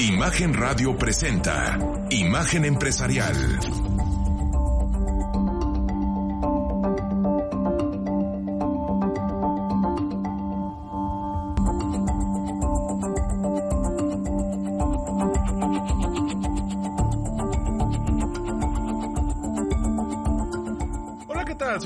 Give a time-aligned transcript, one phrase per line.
[0.00, 1.76] Imagen Radio presenta
[2.08, 3.89] Imagen Empresarial.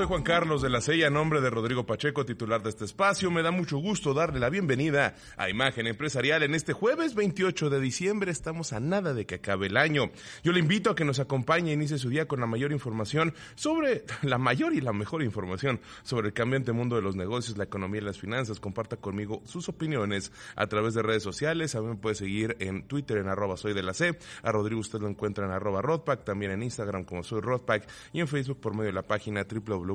[0.05, 3.31] Soy Juan Carlos de la Sella, nombre de Rodrigo Pacheco, titular de este espacio.
[3.31, 7.81] Me da mucho gusto darle la bienvenida a Imagen Empresarial en este jueves 28 de
[7.81, 8.31] diciembre.
[8.31, 10.11] Estamos a nada de que acabe el año.
[10.43, 13.33] Yo le invito a que nos acompañe e inicie su día con la mayor información
[13.55, 17.65] sobre, la mayor y la mejor información sobre el cambiante mundo de los negocios, la
[17.65, 18.61] economía y las finanzas.
[18.61, 21.77] Comparta conmigo sus opiniones a través de redes sociales.
[21.77, 24.19] A mí me puede seguir en Twitter en arroba soy de la C.
[24.43, 28.21] A Rodrigo usted lo encuentra en arroba Rodpack, también en Instagram como soy Rodpack y
[28.21, 29.47] en Facebook por medio de la página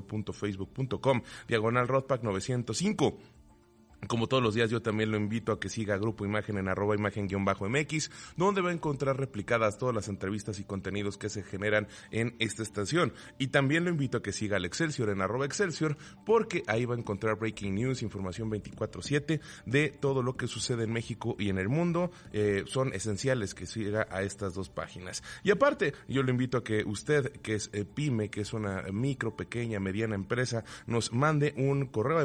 [0.02, 3.39] www.facebook.com diagonal Rodpack 905.
[4.08, 6.96] Como todos los días, yo también lo invito a que siga Grupo Imagen en arroba
[6.96, 12.36] imagen-mx, donde va a encontrar replicadas todas las entrevistas y contenidos que se generan en
[12.40, 13.14] esta estación.
[13.38, 16.96] Y también lo invito a que siga al Excelsior en arroba Excelsior, porque ahí va
[16.96, 21.58] a encontrar breaking news, información 24-7 de todo lo que sucede en México y en
[21.58, 22.12] el mundo.
[22.32, 25.24] Eh, son esenciales que siga a estas dos páginas.
[25.44, 28.84] Y aparte, yo lo invito a que usted, que es eh, pyme, que es una
[28.94, 32.22] micro, pequeña, mediana empresa, nos mande un correo a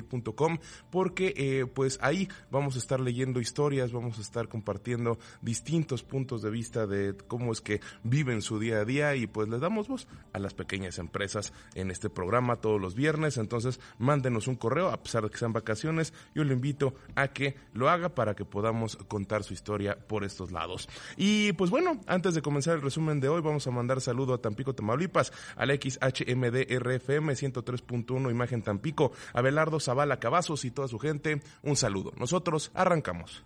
[0.00, 6.02] emprendedores.rodpack.gmail porque eh, pues ahí vamos a estar leyendo historias, vamos a estar compartiendo distintos
[6.02, 9.60] puntos de vista de cómo es que viven su día a día y pues les
[9.60, 14.56] damos voz a las pequeñas empresas en este programa todos los viernes, entonces mándenos un
[14.56, 18.34] correo a pesar de que sean vacaciones, yo le invito a que lo haga para
[18.34, 20.88] que podamos contar su historia por estos lados.
[21.16, 24.38] Y pues bueno, antes de comenzar el resumen de hoy vamos a mandar saludo a
[24.38, 31.42] Tampico, Tamaulipas, al XHMDRFM 103.1 Imagen Tampico, a Belardo Zavala Cavazos y toda su gente,
[31.64, 32.12] un saludo.
[32.16, 33.42] Nosotros arrancamos.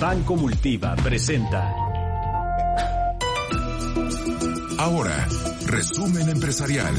[0.00, 1.74] Banco Multiva presenta.
[4.78, 5.26] Ahora,
[5.66, 6.94] resumen empresarial.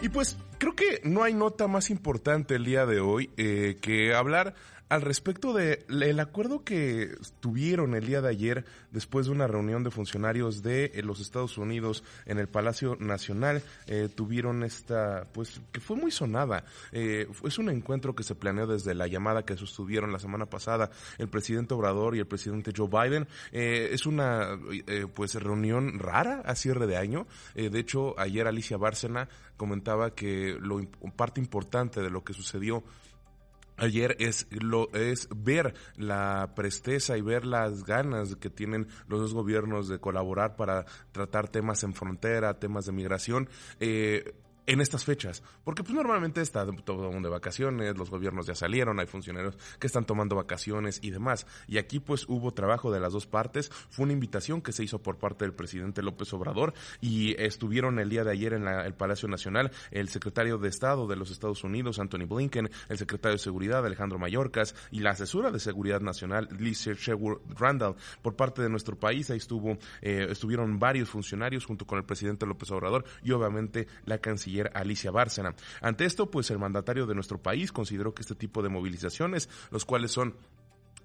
[0.00, 4.14] Y pues creo que no hay nota más importante el día de hoy eh, que
[4.14, 4.54] hablar
[4.88, 9.82] al respecto del el acuerdo que tuvieron el día de ayer después de una reunión
[9.82, 15.60] de funcionarios de eh, los Estados Unidos en el Palacio Nacional, eh, tuvieron esta, pues,
[15.72, 16.64] que fue muy sonada.
[16.92, 20.90] Eh, es un encuentro que se planeó desde la llamada que sostuvieron la semana pasada
[21.18, 23.26] el presidente Obrador y el presidente Joe Biden.
[23.52, 27.26] Eh, es una, eh, pues, reunión rara a cierre de año.
[27.54, 30.84] Eh, de hecho, ayer Alicia Bárcena comentaba que lo
[31.16, 32.84] parte importante de lo que sucedió
[33.76, 39.34] ayer es lo es ver la presteza y ver las ganas que tienen los dos
[39.34, 43.48] gobiernos de colaborar para tratar temas en frontera, temas de migración.
[43.80, 44.34] Eh,
[44.66, 48.54] en estas fechas, porque pues normalmente está todo el mundo de vacaciones, los gobiernos ya
[48.54, 53.00] salieron, hay funcionarios que están tomando vacaciones y demás, y aquí pues hubo trabajo de
[53.00, 56.74] las dos partes, fue una invitación que se hizo por parte del presidente López Obrador
[57.00, 61.16] y estuvieron el día de ayer en el Palacio Nacional el secretario de Estado de
[61.16, 65.60] los Estados Unidos, Anthony Blinken, el secretario de Seguridad, Alejandro Mayorkas, y la asesora de
[65.60, 71.08] Seguridad Nacional, Lisa Sherwood Randall, por parte de nuestro país, ahí estuvo, eh, estuvieron varios
[71.08, 75.54] funcionarios junto con el presidente López Obrador y obviamente la canciller Alicia Bárcena.
[75.80, 79.84] Ante esto, pues el mandatario de nuestro país consideró que este tipo de movilizaciones, los
[79.84, 80.36] cuales son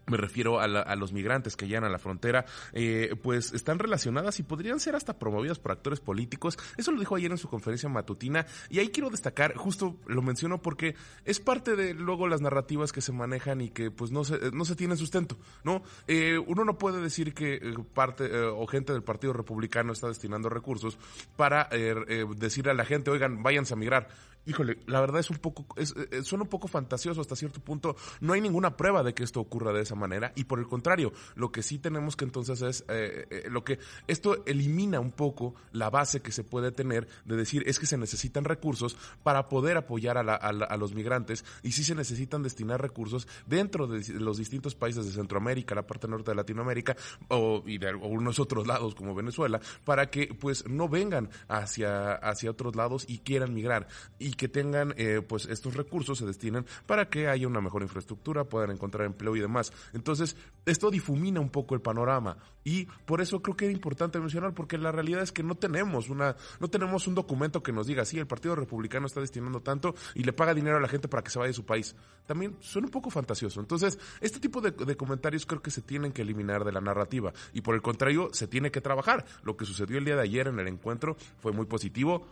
[0.08, 3.80] me refiero a, la, a, los migrantes que llegan a la frontera, eh, pues están
[3.80, 6.58] relacionadas y podrían ser hasta promovidas por actores políticos.
[6.78, 10.62] Eso lo dijo ayer en su conferencia matutina y ahí quiero destacar, justo lo menciono
[10.62, 10.96] porque
[11.26, 14.66] es parte de luego las narrativas que se manejan y que pues no se, no
[14.66, 15.84] se tienen sustento, ¿no?
[16.08, 20.08] Eh, uno no puede decir que eh, parte eh, o gente del Partido Republicano está
[20.08, 20.98] destinando recursos
[21.36, 24.08] para eh, decirle a la gente, oigan, váyanse a migrar
[24.46, 27.96] híjole, la verdad es un poco, es, es, suena un poco fantasioso hasta cierto punto.
[28.20, 31.14] No hay ninguna prueba de que esto ocurra de esa manera y por el contrario,
[31.36, 35.56] lo que sí tenemos que entonces es, eh, eh, lo que esto elimina un poco
[35.72, 39.78] la base que se puede tener de decir es que se necesitan recursos para poder
[39.78, 43.88] apoyar a, la, a, la, a los migrantes y sí se necesitan destinar recursos dentro
[43.88, 46.96] de los distintos países de Centroamérica, la parte norte de Latinoamérica
[47.30, 52.52] o, y de algunos otros lados como Venezuela para que pues no vengan hacia, hacia
[52.52, 53.88] otros lados y quieran migrar.
[54.20, 57.82] Y y que tengan eh, pues estos recursos se destinen para que haya una mejor
[57.82, 59.74] infraestructura, puedan encontrar empleo y demás.
[59.94, 64.54] Entonces, esto difumina un poco el panorama y por eso creo que era importante mencionar
[64.54, 68.06] porque la realidad es que no tenemos una no tenemos un documento que nos diga,
[68.06, 71.24] sí, el Partido Republicano está destinando tanto y le paga dinero a la gente para
[71.24, 71.96] que se vaya de su país.
[72.26, 73.60] También suena un poco fantasioso.
[73.60, 77.34] Entonces, este tipo de, de comentarios creo que se tienen que eliminar de la narrativa
[77.54, 79.26] y por el contrario, se tiene que trabajar.
[79.44, 82.28] Lo que sucedió el día de ayer en el encuentro fue muy positivo.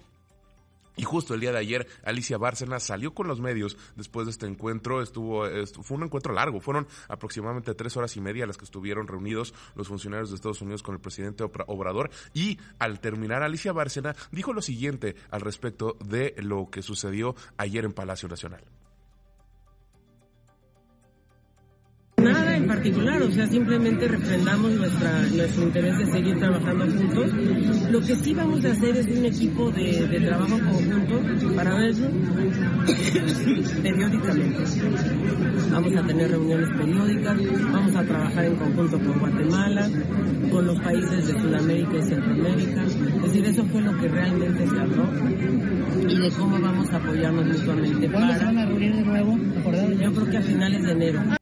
[0.99, 4.47] Y justo el día de ayer, Alicia Bárcena salió con los medios después de este
[4.47, 5.01] encuentro.
[5.01, 5.45] Estuvo,
[5.81, 6.59] fue un encuentro largo.
[6.59, 10.83] Fueron aproximadamente tres horas y media las que estuvieron reunidos los funcionarios de Estados Unidos
[10.83, 12.09] con el presidente Obrador.
[12.33, 17.85] Y al terminar, Alicia Bárcena dijo lo siguiente al respecto de lo que sucedió ayer
[17.85, 18.65] en Palacio Nacional.
[22.59, 27.31] En particular, o sea, simplemente refrendamos nuestra, nuestro interés de seguir trabajando juntos.
[27.89, 32.07] Lo que sí vamos a hacer es un equipo de, de trabajo conjunto para verlo
[33.81, 34.63] periódicamente.
[35.71, 37.37] Vamos a tener reuniones periódicas,
[37.71, 39.89] vamos a trabajar en conjunto con Guatemala,
[40.51, 42.83] con los países de Sudamérica y Centroamérica.
[42.83, 45.05] Es decir, eso fue lo que realmente se habló
[46.07, 48.11] y de cómo vamos a apoyarnos mutuamente.
[48.11, 49.37] ¿Cuándo se van a reunir de nuevo?
[49.37, 51.38] Yo creo que a finales de enero.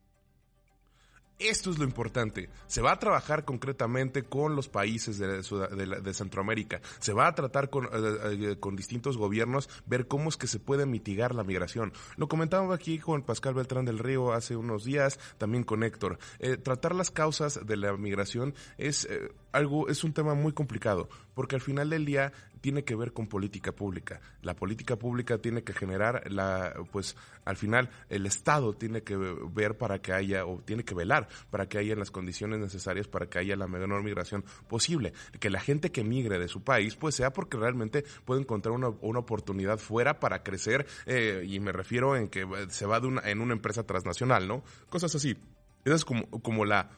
[1.39, 2.49] Esto es lo importante.
[2.65, 6.81] Se va a trabajar concretamente con los países de, de, Centroamérica.
[6.99, 10.87] Se va a tratar con, eh, con, distintos gobiernos, ver cómo es que se puede
[10.87, 11.93] mitigar la migración.
[12.15, 16.17] Lo comentábamos aquí con Pascal Beltrán del Río hace unos días, también con Héctor.
[16.39, 21.09] Eh, tratar las causas de la migración es eh, algo, es un tema muy complicado,
[21.33, 22.31] porque al final del día
[22.61, 24.19] tiene que ver con política pública.
[24.41, 27.15] La política pública tiene que generar la, pues,
[27.45, 31.67] al final el Estado tiene que ver para que haya, o tiene que velar para
[31.67, 35.13] que haya las condiciones necesarias para que haya la menor migración posible.
[35.39, 38.89] Que la gente que migre de su país, pues sea porque realmente puede encontrar una,
[39.01, 43.21] una oportunidad fuera para crecer, eh, y me refiero en que se va de una,
[43.29, 44.63] en una empresa transnacional, ¿no?
[44.89, 45.37] Cosas así.
[45.85, 46.89] Esa es como, como la,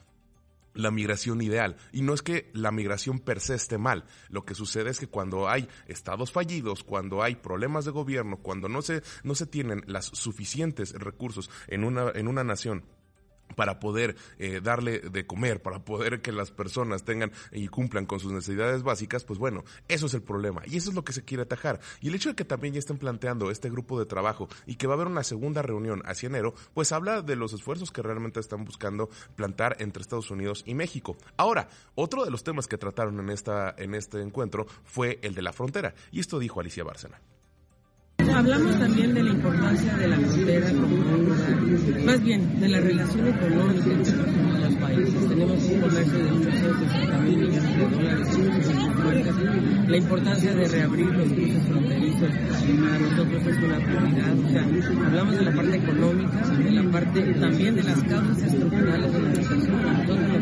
[0.73, 1.77] la migración ideal.
[1.91, 4.05] Y no es que la migración per se esté mal.
[4.29, 8.69] Lo que sucede es que cuando hay estados fallidos, cuando hay problemas de gobierno, cuando
[8.69, 12.83] no se, no se tienen las suficientes recursos en una, en una nación
[13.55, 18.19] para poder eh, darle de comer, para poder que las personas tengan y cumplan con
[18.19, 21.23] sus necesidades básicas, pues bueno, eso es el problema y eso es lo que se
[21.23, 21.79] quiere atajar.
[22.01, 24.87] Y el hecho de que también ya estén planteando este grupo de trabajo y que
[24.87, 28.39] va a haber una segunda reunión hacia enero, pues habla de los esfuerzos que realmente
[28.39, 31.17] están buscando plantar entre Estados Unidos y México.
[31.37, 35.41] Ahora, otro de los temas que trataron en, esta, en este encuentro fue el de
[35.41, 37.19] la frontera y esto dijo Alicia Bárcena.
[38.33, 40.71] Hablamos también de la importancia de la frontera
[42.05, 45.27] más bien de la relación económica entre los países.
[45.27, 48.27] Tenemos un comercio de 160 mil millones de dólares,
[49.87, 54.39] la importancia de reabrir los cruces fronterizos para nosotros es una prioridad.
[54.39, 59.13] O sea, hablamos de la parte económica, de la parte también de las causas estructurales
[59.13, 60.38] de la recesión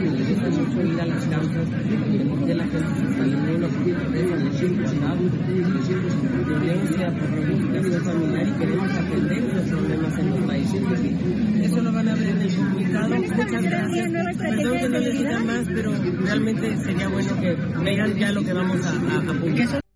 [15.24, 15.92] no más, pero
[16.26, 19.87] realmente sería bueno que vean ya lo que vamos a, a publicar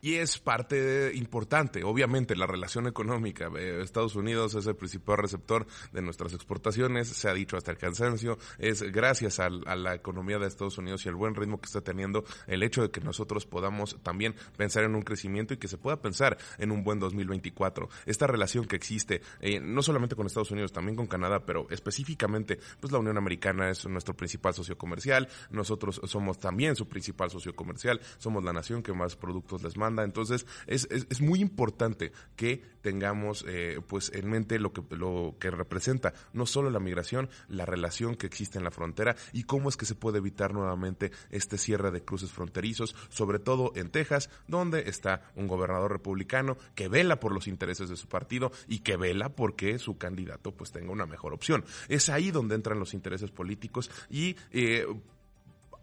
[0.00, 3.50] y es parte importante, obviamente, la relación económica.
[3.82, 8.38] Estados Unidos es el principal receptor de nuestras exportaciones, se ha dicho hasta el cansancio,
[8.58, 12.24] es gracias a, la economía de Estados Unidos y al buen ritmo que está teniendo
[12.46, 16.00] el hecho de que nosotros podamos también pensar en un crecimiento y que se pueda
[16.00, 17.88] pensar en un buen 2024.
[18.06, 22.58] Esta relación que existe, eh, no solamente con Estados Unidos, también con Canadá, pero específicamente,
[22.80, 27.54] pues la Unión Americana es nuestro principal socio comercial, nosotros somos también su principal socio
[27.54, 32.62] comercial, somos la nación que más productos les manda entonces, es, es, muy importante que
[32.80, 37.66] tengamos eh, pues en mente lo que, lo que representa no solo la migración, la
[37.66, 41.58] relación que existe en la frontera y cómo es que se puede evitar nuevamente este
[41.58, 47.20] cierre de cruces fronterizos, sobre todo en Texas, donde está un gobernador republicano que vela
[47.20, 51.06] por los intereses de su partido y que vela porque su candidato pues tenga una
[51.06, 51.64] mejor opción.
[51.88, 54.86] Es ahí donde entran los intereses políticos y eh,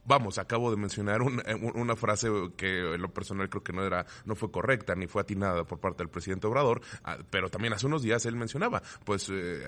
[0.08, 4.06] vamos, acabo de mencionar eh, una frase que en lo personal creo que no era,
[4.26, 7.86] no fue correcta ni fue atinada por parte del presidente Obrador, ah, pero también hace
[7.86, 9.62] unos días él mencionaba, pues, eh,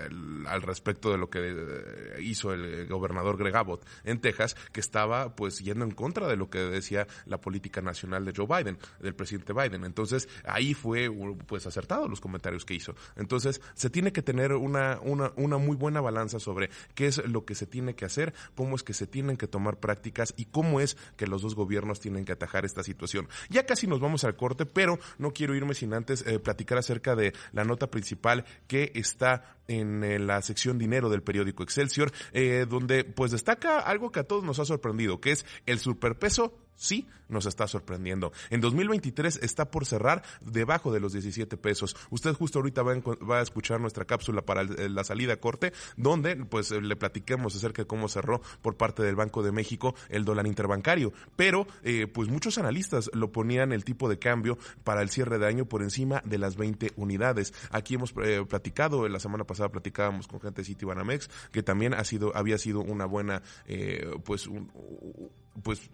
[0.48, 5.36] al respecto de lo que eh, hizo el gobernador Greg Abbott en Texas, que estaba,
[5.36, 9.16] pues, yendo en contra de lo que decía la política nacional de Joe Biden, del
[9.16, 9.84] presidente Biden.
[9.84, 11.12] Entonces, ahí fue,
[11.46, 12.96] pues, acertado los comentarios que hizo.
[13.18, 17.44] Entonces, se tiene que tener una, una, una muy buena balanza sobre qué es lo
[17.46, 20.80] que se tiene que hacer, cómo es que se tienen que tomar prácticas y cómo
[20.80, 23.28] es que los dos gobiernos tienen que atajar esta situación.
[23.50, 27.16] Ya casi nos vamos al corte, pero no quiero irme sin antes eh, platicar acerca
[27.16, 32.66] de la nota principal que está en eh, la sección dinero del periódico Excelsior, eh,
[32.68, 37.08] donde pues destaca algo que a todos nos ha sorprendido, que es el superpeso sí
[37.30, 38.32] nos está sorprendiendo.
[38.50, 41.96] En 2023 está por cerrar debajo de los 17 pesos.
[42.10, 46.72] Usted justo ahorita va, a escuchar nuestra cápsula para la salida a corte, donde pues
[46.72, 51.14] le platiquemos acerca de cómo cerró por parte del Banco de México el dólar interbancario.
[51.36, 55.48] Pero eh, pues muchos analistas lo ponían el tipo de cambio para el cierre de
[55.48, 57.54] año por encima de las 20 unidades.
[57.72, 62.04] Aquí hemos eh, platicado, la semana pasada platicábamos con gente de Citibanamex, que también ha
[62.04, 64.72] sido, había sido una buena, eh, pues un,
[65.64, 65.90] pues,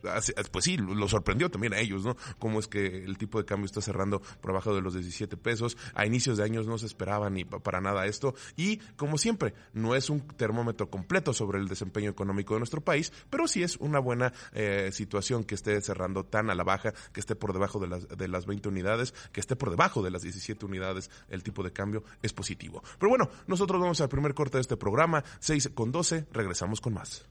[0.52, 2.16] pues sí, lo sorprendió también a ellos, ¿no?
[2.40, 5.78] Cómo es que el tipo de cambio está cerrando por abajo de los 17 pesos.
[5.94, 8.36] A inicios de años no se esperaba ni para nada esto.
[8.56, 13.12] Y, como siempre, no es un termómetro completo sobre el desempeño económico de nuestro país,
[13.30, 17.20] pero sí es una buena eh, situación que esté cerrando tan a la baja, que
[17.20, 20.22] esté por debajo de las, de las 20 unidades, que esté por debajo de las
[20.22, 22.84] 17 unidades, el tipo de cambio es positivo.
[23.00, 26.94] Pero bueno, nosotros vamos al primer corte de este programa, 6 con 12, regresamos con
[26.94, 27.26] más.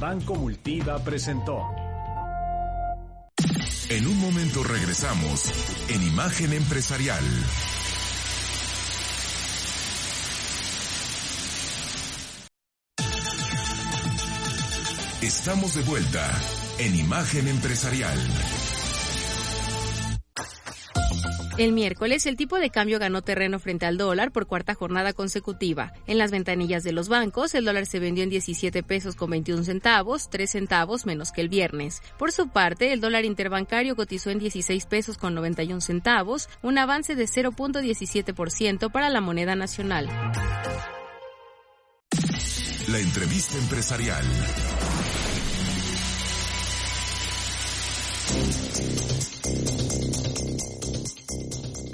[0.00, 1.66] Banco Multiva presentó.
[3.88, 5.52] En un momento regresamos
[5.88, 7.24] en Imagen Empresarial.
[15.20, 16.30] Estamos de vuelta
[16.78, 18.18] en Imagen Empresarial.
[21.58, 25.92] El miércoles el tipo de cambio ganó terreno frente al dólar por cuarta jornada consecutiva.
[26.06, 29.64] En las ventanillas de los bancos, el dólar se vendió en 17 pesos con 21
[29.64, 32.00] centavos, 3 centavos menos que el viernes.
[32.16, 37.16] Por su parte, el dólar interbancario cotizó en 16 pesos con 91 centavos, un avance
[37.16, 40.06] de 0.17% para la moneda nacional.
[42.86, 44.24] La entrevista empresarial.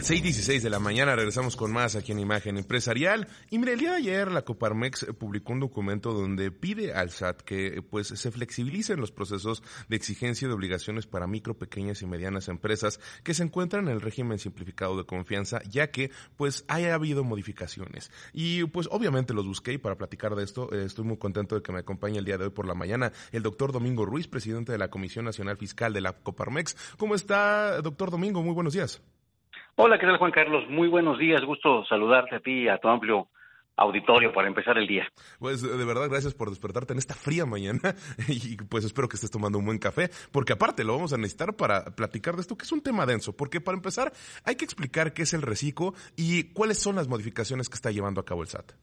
[0.04, 3.26] 6.16 de la mañana regresamos con más aquí en Imagen Empresarial.
[3.48, 7.40] Y mire, el día de ayer la Coparmex publicó un documento donde pide al SAT
[7.40, 12.48] que pues se flexibilicen los procesos de exigencia de obligaciones para micro, pequeñas y medianas
[12.48, 17.24] empresas que se encuentran en el régimen simplificado de confianza, ya que pues haya habido
[17.24, 18.10] modificaciones.
[18.34, 21.62] Y pues obviamente los busqué y para platicar de esto eh, estoy muy contento de
[21.62, 24.70] que me acompañe el día de hoy por la mañana el doctor Domingo Ruiz, presidente
[24.70, 26.76] de la Comisión Nacional Fiscal de la Coparmex.
[26.98, 28.42] ¿Cómo está, doctor Domingo?
[28.42, 29.00] Muy buenos días.
[29.76, 30.70] Hola, ¿qué tal Juan Carlos?
[30.70, 33.26] Muy buenos días, gusto saludarte a ti y a tu amplio
[33.76, 35.08] auditorio para empezar el día.
[35.40, 37.80] Pues de verdad, gracias por despertarte en esta fría mañana
[38.28, 41.56] y pues espero que estés tomando un buen café, porque aparte lo vamos a necesitar
[41.56, 44.12] para platicar de esto, que es un tema denso, porque para empezar
[44.44, 48.20] hay que explicar qué es el reciclo y cuáles son las modificaciones que está llevando
[48.20, 48.74] a cabo el SAT.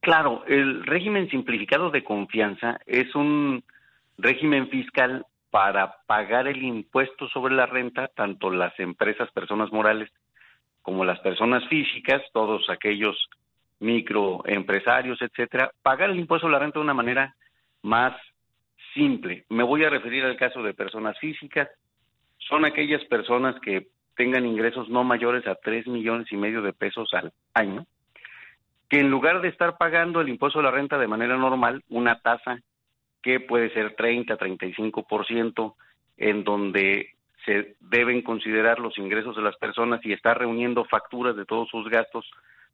[0.00, 3.62] Claro, el régimen simplificado de confianza es un
[4.16, 10.10] régimen fiscal para pagar el impuesto sobre la renta, tanto las empresas, personas morales,
[10.82, 13.16] como las personas físicas, todos aquellos
[13.80, 17.34] microempresarios, etcétera, pagar el impuesto sobre la renta de una manera
[17.82, 18.16] más
[18.94, 19.44] simple.
[19.48, 21.68] Me voy a referir al caso de personas físicas.
[22.38, 27.12] Son aquellas personas que tengan ingresos no mayores a tres millones y medio de pesos
[27.14, 27.86] al año,
[28.88, 32.20] que en lugar de estar pagando el impuesto de la renta de manera normal, una
[32.20, 32.60] tasa
[33.22, 35.74] que puede ser 30, 35%,
[36.16, 41.46] en donde se deben considerar los ingresos de las personas y estar reuniendo facturas de
[41.46, 42.30] todos sus gastos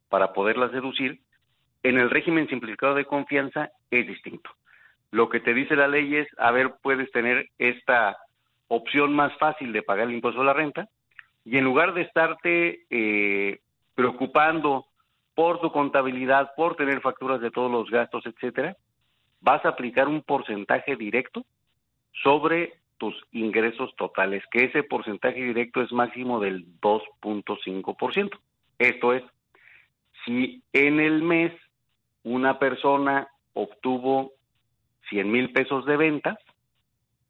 [0.08, 1.20] para poderlas deducir,
[1.82, 4.50] en el régimen simplificado de confianza es distinto.
[5.12, 8.18] Lo que te dice la ley es, a ver, puedes tener esta
[8.68, 10.88] opción más fácil de pagar el impuesto a la renta
[11.44, 13.60] y en lugar de estarte eh,
[13.94, 14.86] preocupando
[15.34, 18.76] por tu contabilidad, por tener facturas de todos los gastos, etcétera,
[19.40, 21.44] vas a aplicar un porcentaje directo
[22.22, 28.30] sobre tus ingresos totales, que ese porcentaje directo es máximo del 2.5%.
[28.78, 29.22] Esto es,
[30.24, 31.52] si en el mes
[32.22, 34.32] una persona obtuvo
[35.10, 36.36] 100 mil pesos de ventas,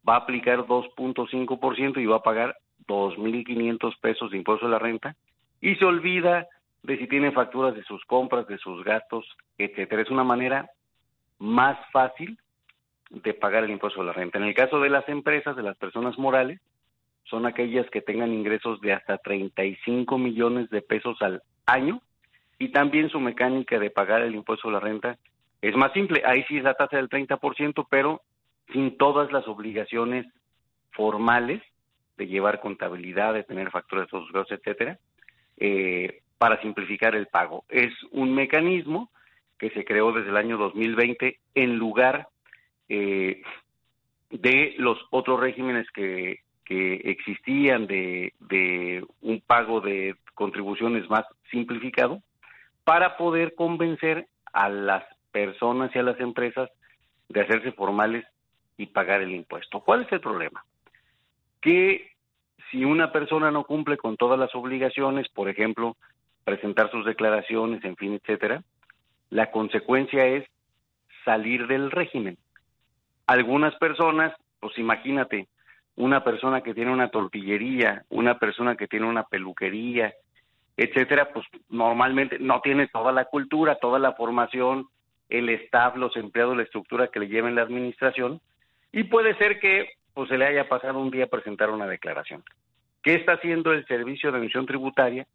[0.09, 5.17] va a aplicar 2.5% y va a pagar 2.500 pesos de impuesto a la renta
[5.61, 6.47] y se olvida
[6.83, 9.27] de si tiene facturas de sus compras, de sus gastos,
[9.59, 10.03] etcétera.
[10.03, 10.71] Es una manera
[11.39, 12.39] más fácil
[13.11, 14.39] de pagar el impuesto de la renta.
[14.39, 16.61] En el caso de las empresas, de las personas morales,
[17.25, 22.01] son aquellas que tengan ingresos de hasta 35 millones de pesos al año
[22.59, 25.19] y también su mecánica de pagar el impuesto de la renta
[25.61, 26.23] es más simple.
[26.25, 28.23] Ahí sí es la tasa del 30%, pero
[28.73, 30.27] sin todas las obligaciones
[30.93, 31.63] formales
[32.17, 34.99] de llevar contabilidad, de tener facturas de todos gastos, etcétera,
[35.59, 37.65] eh, para simplificar el pago.
[37.69, 39.11] Es un mecanismo
[39.59, 42.29] que se creó desde el año 2020 en lugar
[42.89, 43.43] eh,
[44.31, 52.21] de los otros regímenes que, que existían de, de un pago de contribuciones más simplificado
[52.85, 56.71] para poder convencer a las personas y a las empresas
[57.29, 58.25] de hacerse formales
[58.77, 59.81] y pagar el impuesto.
[59.81, 60.65] ¿Cuál es el problema?
[61.61, 62.11] Que
[62.71, 65.97] si una persona no cumple con todas las obligaciones, por ejemplo,
[66.45, 68.63] presentar sus declaraciones, en fin, etcétera,
[69.31, 70.45] la consecuencia es
[71.25, 72.39] salir del régimen.
[73.27, 75.49] Algunas personas, pues imagínate,
[75.97, 80.15] una persona que tiene una tortillería, una persona que tiene una peluquería,
[80.77, 84.87] etcétera, pues normalmente no tiene toda la cultura, toda la formación,
[85.29, 88.41] el staff, los empleados, la estructura que le lleven la administración,
[88.93, 92.43] y puede ser que pues se le haya pasado un día presentar una declaración.
[93.03, 95.27] ¿Qué está haciendo el Servicio de Emisión Tributaria?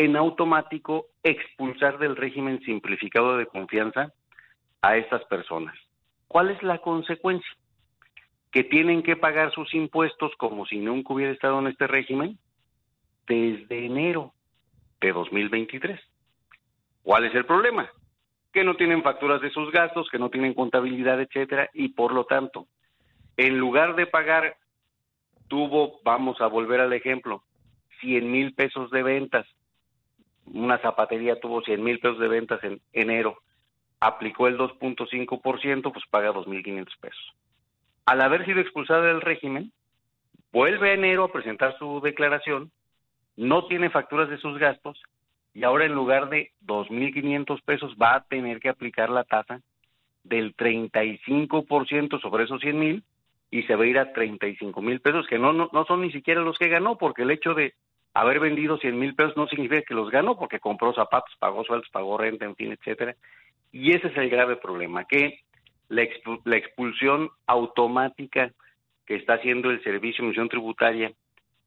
[0.00, 4.14] En automático expulsar del régimen simplificado de confianza
[4.80, 5.76] a estas personas.
[6.26, 7.50] ¿Cuál es la consecuencia?
[8.50, 12.38] Que tienen que pagar sus impuestos como si nunca hubiera estado en este régimen
[13.26, 14.32] desde enero
[15.02, 16.00] de 2023.
[17.02, 17.90] ¿Cuál es el problema?
[18.54, 22.24] Que no tienen facturas de sus gastos, que no tienen contabilidad, etcétera, y por lo
[22.24, 22.68] tanto,
[23.36, 24.56] en lugar de pagar,
[25.46, 27.44] tuvo, vamos a volver al ejemplo,
[28.00, 29.46] 100 mil pesos de ventas,
[30.52, 33.38] una zapatería tuvo 100 mil pesos de ventas en enero,
[34.00, 37.34] aplicó el 2.5%, pues paga 2.500 pesos.
[38.06, 39.72] Al haber sido expulsada del régimen,
[40.52, 42.72] vuelve a enero a presentar su declaración
[43.40, 45.00] no tiene facturas de sus gastos
[45.54, 49.60] y ahora en lugar de 2.500 pesos va a tener que aplicar la tasa
[50.24, 53.04] del 35% sobre esos 100 mil
[53.50, 56.12] y se va a ir a 35 mil pesos, que no, no, no son ni
[56.12, 57.72] siquiera los que ganó, porque el hecho de
[58.14, 61.88] haber vendido 100 mil pesos no significa que los ganó, porque compró zapatos, pagó sueldos,
[61.90, 63.14] pagó renta, en fin, etcétera.
[63.72, 65.40] Y ese es el grave problema, que
[65.88, 66.06] la,
[66.44, 68.50] la expulsión automática
[69.06, 71.12] que está haciendo el Servicio de Emisión Tributaria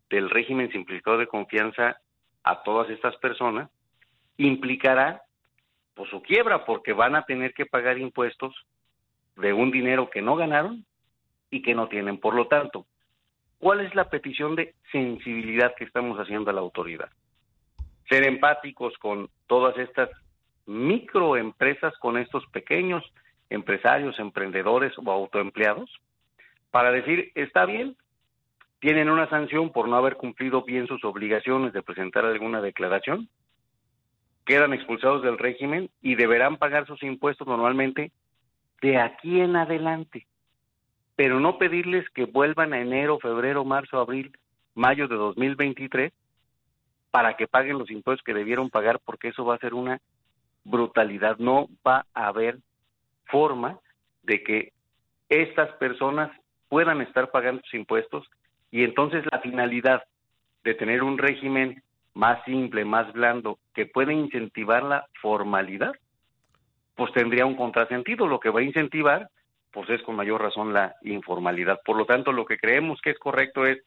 [0.09, 1.97] del régimen simplificado de confianza
[2.43, 3.69] a todas estas personas
[4.37, 5.21] implicará
[5.93, 8.53] pues su quiebra porque van a tener que pagar impuestos
[9.35, 10.85] de un dinero que no ganaron
[11.49, 12.19] y que no tienen.
[12.19, 12.85] Por lo tanto,
[13.63, 17.09] ¿cuál es la petición de sensibilidad que estamos haciendo a la autoridad?
[18.09, 20.09] Ser empáticos con todas estas
[20.65, 23.05] microempresas, con estos pequeños
[23.49, 25.89] empresarios, emprendedores o autoempleados,
[26.71, 27.95] para decir, está bien,
[28.81, 33.29] tienen una sanción por no haber cumplido bien sus obligaciones de presentar alguna declaración,
[34.45, 38.11] quedan expulsados del régimen y deberán pagar sus impuestos normalmente
[38.81, 40.27] de aquí en adelante,
[41.15, 44.35] pero no pedirles que vuelvan a enero, febrero, marzo, abril,
[44.75, 46.11] mayo de 2023
[47.11, 49.99] para que paguen los impuestos que debieron pagar porque eso va a ser una
[50.63, 51.37] brutalidad.
[51.37, 52.57] No va a haber
[53.25, 53.79] forma
[54.23, 54.73] de que
[55.29, 56.31] estas personas
[56.69, 58.27] puedan estar pagando sus impuestos
[58.71, 60.03] y entonces la finalidad
[60.63, 61.83] de tener un régimen
[62.15, 65.93] más simple, más blando, que pueda incentivar la formalidad,
[66.95, 68.27] pues tendría un contrasentido.
[68.27, 69.29] Lo que va a incentivar,
[69.73, 71.81] pues es con mayor razón la informalidad.
[71.83, 73.79] Por lo tanto, lo que creemos que es correcto es,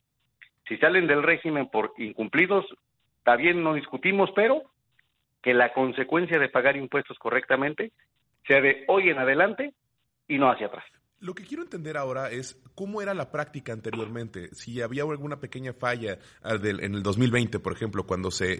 [0.68, 2.66] si salen del régimen por incumplidos,
[3.18, 4.62] está bien, no discutimos, pero
[5.42, 7.92] que la consecuencia de pagar impuestos correctamente
[8.48, 9.74] sea de hoy en adelante
[10.26, 10.84] y no hacia atrás.
[11.18, 14.54] Lo que quiero entender ahora es cómo era la práctica anteriormente.
[14.54, 18.58] Si había alguna pequeña falla en el 2020, por ejemplo, cuando se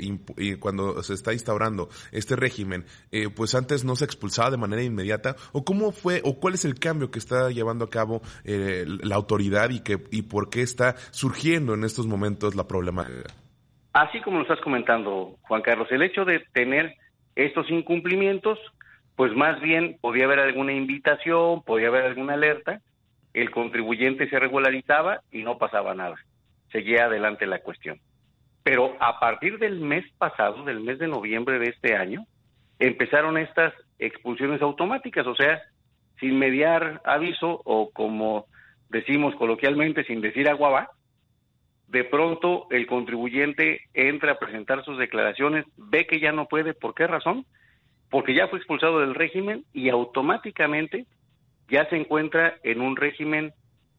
[0.58, 5.36] cuando se está instaurando este régimen, eh, pues antes no se expulsaba de manera inmediata.
[5.52, 9.16] ¿O cómo fue, o cuál es el cambio que está llevando a cabo eh, la
[9.16, 13.34] autoridad y, que, y por qué está surgiendo en estos momentos la problemática?
[13.92, 16.96] Así como lo estás comentando, Juan Carlos, el hecho de tener
[17.34, 18.58] estos incumplimientos
[19.16, 22.80] pues más bien podía haber alguna invitación, podía haber alguna alerta,
[23.32, 26.16] el contribuyente se regularizaba y no pasaba nada.
[26.70, 27.98] Seguía adelante la cuestión.
[28.62, 32.26] Pero a partir del mes pasado, del mes de noviembre de este año,
[32.78, 35.62] empezaron estas expulsiones automáticas, o sea,
[36.20, 38.46] sin mediar aviso o como
[38.90, 40.90] decimos coloquialmente, sin decir agua va,
[41.88, 46.94] de pronto el contribuyente entra a presentar sus declaraciones, ve que ya no puede, ¿por
[46.94, 47.46] qué razón?
[48.10, 51.06] Porque ya fue expulsado del régimen y automáticamente
[51.68, 53.52] ya se encuentra en un régimen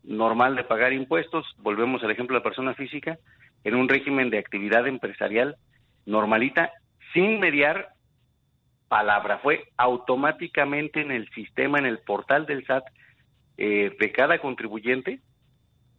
[0.03, 3.17] normal de pagar impuestos, volvemos al ejemplo de la persona física,
[3.63, 5.57] en un régimen de actividad empresarial
[6.05, 6.71] normalita,
[7.13, 7.89] sin mediar
[8.87, 12.85] palabra, fue automáticamente en el sistema, en el portal del SAT
[13.57, 15.19] eh, de cada contribuyente,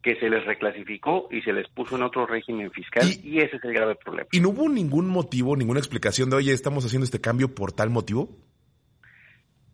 [0.02, 3.64] que se les reclasificó y se les puso en otro régimen fiscal y, ese es
[3.64, 4.28] el grave problema.
[4.32, 7.90] ¿Y no hubo ningún motivo, ninguna explicación de, oye, estamos haciendo este cambio por tal
[7.90, 8.28] motivo?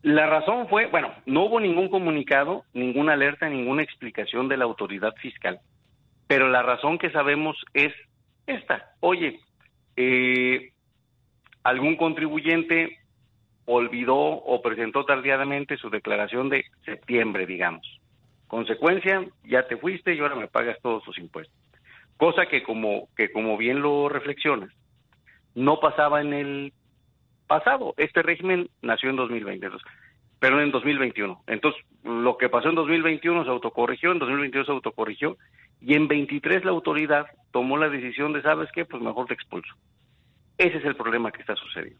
[0.01, 5.13] La razón fue, bueno, no hubo ningún comunicado, ninguna alerta, ninguna explicación de la autoridad
[5.15, 5.59] fiscal,
[6.27, 7.93] pero la razón que sabemos es
[8.45, 8.93] esta.
[8.99, 9.39] Oye,
[9.95, 10.71] eh,
[11.63, 12.99] algún contribuyente
[13.65, 17.99] olvidó o presentó tardíamente su declaración de septiembre, digamos.
[18.55, 21.53] Consecuencia, ya te fuiste y ahora me pagas todos tus impuestos.
[22.15, 24.69] Cosa que como, que como bien lo reflexionas,
[25.55, 26.73] no pasaba en el
[27.47, 27.93] pasado.
[27.97, 29.67] Este régimen nació en 2020,
[30.39, 31.43] pero en 2021.
[31.47, 35.35] Entonces, lo que pasó en 2021 se autocorrigió, en 2022 se autocorrigió,
[35.81, 38.85] y en 23 la autoridad tomó la decisión de, ¿sabes qué?
[38.85, 39.75] Pues mejor te expulso.
[40.57, 41.99] Ese es el problema que está sucediendo.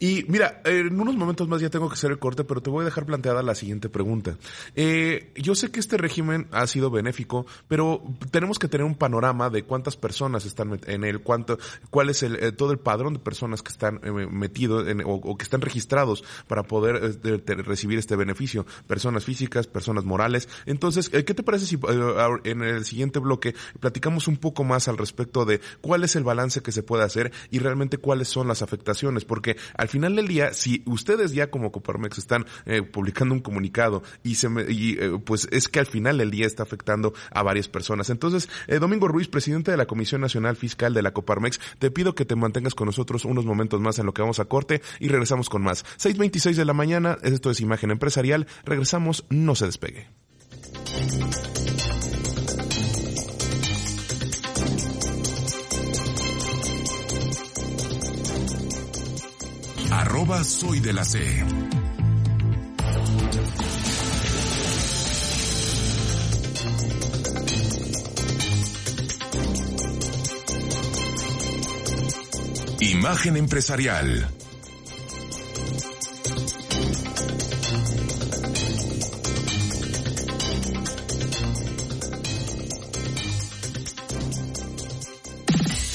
[0.00, 2.82] Y mira, en unos momentos más ya tengo que hacer el corte, pero te voy
[2.82, 4.36] a dejar planteada la siguiente pregunta.
[4.76, 9.50] Eh, yo sé que este régimen ha sido benéfico, pero tenemos que tener un panorama
[9.50, 11.58] de cuántas personas están en él, cuánto,
[11.90, 15.42] cuál es el, eh, todo el padrón de personas que están eh, metidos o, que
[15.42, 17.18] están registrados para poder
[17.64, 18.66] recibir este beneficio.
[18.86, 20.48] Personas físicas, personas morales.
[20.66, 21.78] Entonces, ¿qué te parece si
[22.44, 26.62] en el siguiente bloque platicamos un poco más al respecto de cuál es el balance
[26.62, 29.24] que se puede hacer y realmente cuáles son las afectaciones?
[29.24, 34.02] Porque al final del día, si ustedes ya como Coparmex están eh, publicando un comunicado
[34.22, 38.10] y se eh, pues es que al final del día está afectando a varias personas.
[38.10, 42.14] Entonces, eh, Domingo Ruiz, presidente de la Comisión Nacional Fiscal de la Coparmex, te pido
[42.14, 45.08] que te mantengas con nosotros unos momentos más en lo que vamos a corte y
[45.08, 45.84] regresamos con más.
[45.98, 50.08] 6.26 de la mañana, esto es Imagen Empresarial, regresamos, no se despegue.
[59.98, 61.18] Arroba soy de la C.
[72.78, 74.30] Imagen empresarial.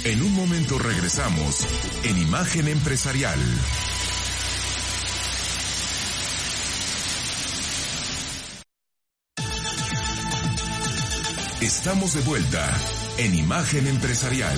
[0.04, 1.66] En un momento regresamos
[2.04, 3.40] en Imagen Empresarial.
[11.76, 12.72] Estamos de vuelta
[13.18, 14.56] en Imagen Empresarial.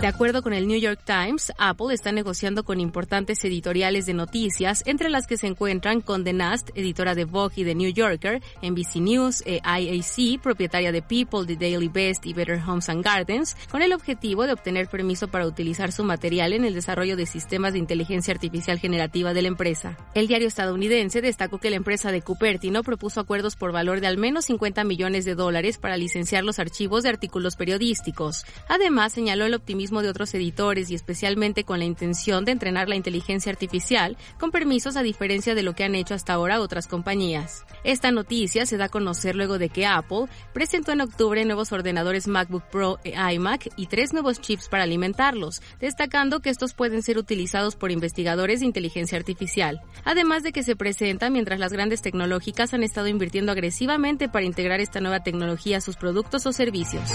[0.00, 4.82] De acuerdo con el New York Times, Apple está negociando con importantes editoriales de noticias,
[4.86, 8.96] entre las que se encuentran Condé Nast, editora de Vogue y The New Yorker, NBC
[8.96, 13.82] News, e IAC, propietaria de People, The Daily Best y Better Homes and Gardens, con
[13.82, 17.80] el objetivo de obtener permiso para utilizar su material en el desarrollo de sistemas de
[17.80, 19.98] inteligencia artificial generativa de la empresa.
[20.14, 24.16] El diario estadounidense destacó que la empresa de Cupertino propuso acuerdos por valor de al
[24.16, 28.46] menos 50 millones de dólares para licenciar los archivos de artículos periodísticos.
[28.66, 32.94] Además, señaló el optimismo de otros editores y especialmente con la intención de entrenar la
[32.94, 37.64] inteligencia artificial con permisos a diferencia de lo que han hecho hasta ahora otras compañías.
[37.82, 42.28] Esta noticia se da a conocer luego de que Apple presentó en octubre nuevos ordenadores
[42.28, 47.18] MacBook Pro e iMac y tres nuevos chips para alimentarlos, destacando que estos pueden ser
[47.18, 49.80] utilizados por investigadores de inteligencia artificial.
[50.04, 54.80] Además de que se presenta mientras las grandes tecnológicas han estado invirtiendo agresivamente para integrar
[54.80, 57.10] esta nueva tecnología a sus productos o servicios.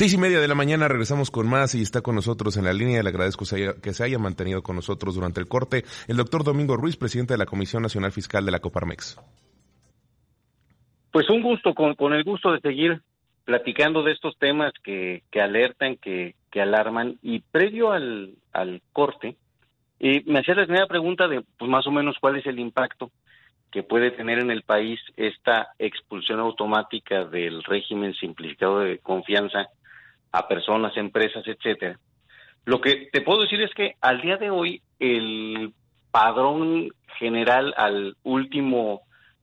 [0.00, 2.72] Seis y media de la mañana regresamos con más y está con nosotros en la
[2.72, 3.02] línea.
[3.02, 3.44] Le agradezco
[3.82, 7.38] que se haya mantenido con nosotros durante el corte el doctor Domingo Ruiz, presidente de
[7.38, 9.20] la Comisión Nacional Fiscal de la Coparmex.
[11.12, 13.02] Pues un gusto, con, el gusto de seguir
[13.44, 17.18] platicando de estos temas que, alertan, que, alarman.
[17.20, 18.32] Y previo al,
[18.94, 19.36] corte,
[19.98, 23.10] eh, me hacía la primera pregunta de, pues más o menos, cuál es el impacto
[23.70, 29.68] que puede tener en el país esta expulsión automática del régimen simplificado de confianza
[30.32, 31.98] a personas, empresas, etcétera.
[32.64, 35.72] Lo que te puedo decir es que al día de hoy el
[36.10, 39.02] padrón general al último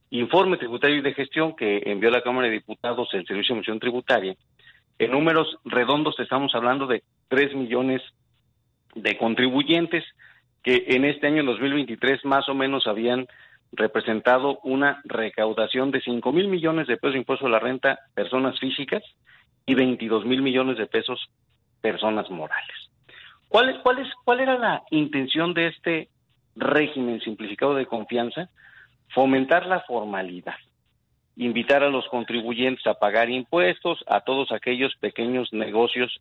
[0.09, 3.79] informe tributario y de gestión que envió la Cámara de Diputados el Servicio de Emisión
[3.79, 4.35] Tributaria,
[4.99, 8.01] en números redondos estamos hablando de 3 millones
[8.95, 10.03] de contribuyentes
[10.63, 13.27] que en este año 2023 más o menos habían
[13.71, 18.59] representado una recaudación de 5 mil millones de pesos de impuesto a la renta personas
[18.59, 19.03] físicas
[19.67, 21.29] y 22 mil millones de pesos
[21.81, 22.75] personas morales.
[23.49, 26.09] ¿Cuál, cuál, es, ¿Cuál era la intención de este
[26.55, 28.49] régimen simplificado de confianza?
[29.13, 30.55] Fomentar la formalidad,
[31.35, 36.19] invitar a los contribuyentes a pagar impuestos, a todos aquellos pequeños negocios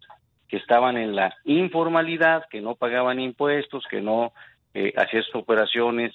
[0.48, 4.32] que estaban en la informalidad, que no pagaban impuestos, que no
[4.74, 6.12] eh, hacían operaciones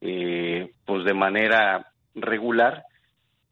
[0.00, 2.84] eh, pues de manera regular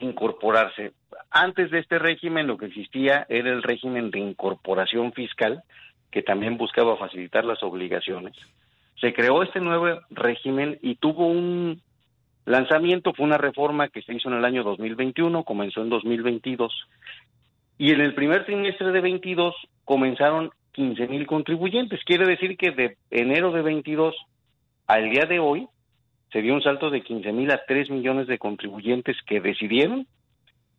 [0.03, 0.93] incorporarse.
[1.31, 5.63] Antes de este régimen lo que existía era el régimen de incorporación fiscal,
[6.11, 8.35] que también buscaba facilitar las obligaciones.
[9.01, 11.81] Se creó este nuevo régimen y tuvo un
[12.45, 16.73] lanzamiento, fue una reforma que se hizo en el año 2021, comenzó en 2022,
[17.79, 22.01] y en el primer trimestre de 22 comenzaron 15 mil contribuyentes.
[22.05, 24.15] Quiere decir que de enero de 22
[24.87, 25.67] al día de hoy
[26.33, 30.07] se dio un salto de 15 mil a 3 millones de contribuyentes que decidieron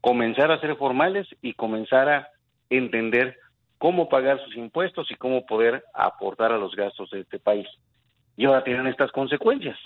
[0.02, 2.28] comenzar a ser formales y comenzar a
[2.70, 3.38] entender
[3.78, 7.68] cómo pagar sus impuestos y cómo poder aportar a los gastos de este país.
[8.36, 9.78] Y ahora tienen estas consecuencias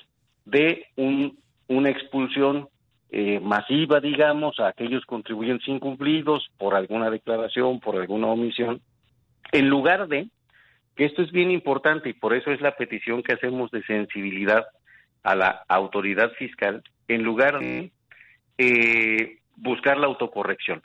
[0.45, 2.69] de un, una expulsión
[3.09, 8.81] eh, masiva, digamos, a aquellos contribuyentes incumplidos por alguna declaración, por alguna omisión,
[9.51, 10.27] en lugar de,
[10.95, 14.65] que esto es bien importante y por eso es la petición que hacemos de sensibilidad
[15.27, 17.91] a la autoridad fiscal, en lugar de
[18.57, 20.81] eh, buscar la autocorrección.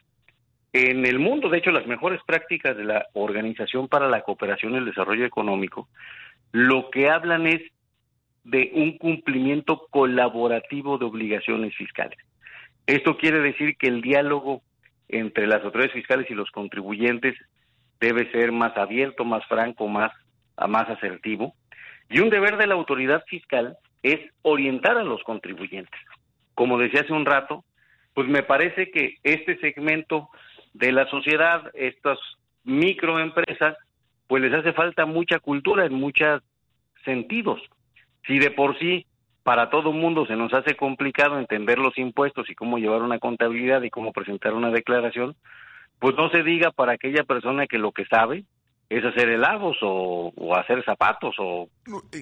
[0.72, 4.78] En el mundo, de hecho, las mejores prácticas de la Organización para la Cooperación y
[4.78, 5.88] el Desarrollo Económico,
[6.50, 7.62] lo que hablan es
[8.42, 12.18] de un cumplimiento colaborativo de obligaciones fiscales.
[12.86, 14.62] Esto quiere decir que el diálogo
[15.08, 17.36] entre las autoridades fiscales y los contribuyentes
[18.00, 20.10] debe ser más abierto, más franco, más,
[20.68, 21.54] más asertivo.
[22.10, 26.00] Y un deber de la autoridad fiscal es orientar a los contribuyentes.
[26.54, 27.64] Como decía hace un rato,
[28.14, 30.28] pues me parece que este segmento
[30.74, 32.18] de la sociedad, estas
[32.64, 33.76] microempresas,
[34.26, 36.42] pues les hace falta mucha cultura en muchos
[37.04, 37.60] sentidos.
[38.26, 39.06] Si de por sí
[39.42, 43.82] para todo mundo se nos hace complicado entender los impuestos y cómo llevar una contabilidad
[43.82, 45.34] y cómo presentar una declaración,
[45.98, 48.44] pues no se diga para aquella persona que lo que sabe
[48.92, 51.68] es hacer helados o, hacer zapatos o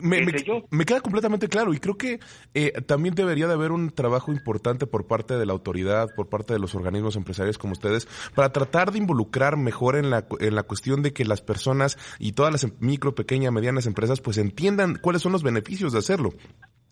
[0.03, 2.21] me, me, queda completamente claro y creo que
[2.55, 6.53] eh, también debería de haber un trabajo importante por parte de la autoridad, por parte
[6.53, 10.63] de los organismos empresariales como ustedes, para tratar de involucrar mejor en la, en la
[10.63, 14.97] cuestión de que las personas y todas las em, micro, pequeñas, medianas empresas pues entiendan
[15.03, 16.31] cuáles son los beneficios de hacerlo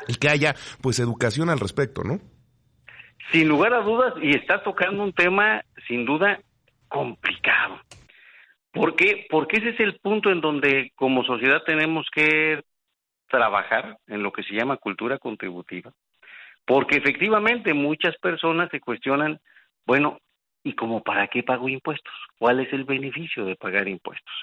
[0.08, 2.18] y que haya pues educación al respecto, ¿no?
[3.30, 6.40] Sin lugar a dudas, y está tocando un tema sin duda
[6.88, 7.78] complicado.
[8.72, 9.26] ¿Por qué?
[9.30, 12.62] Porque ese es el punto en donde como sociedad tenemos que
[13.28, 15.92] trabajar en lo que se llama cultura contributiva.
[16.64, 19.40] Porque efectivamente muchas personas se cuestionan,
[19.86, 20.18] bueno,
[20.62, 22.12] ¿y como para qué pago impuestos?
[22.38, 24.34] ¿Cuál es el beneficio de pagar impuestos?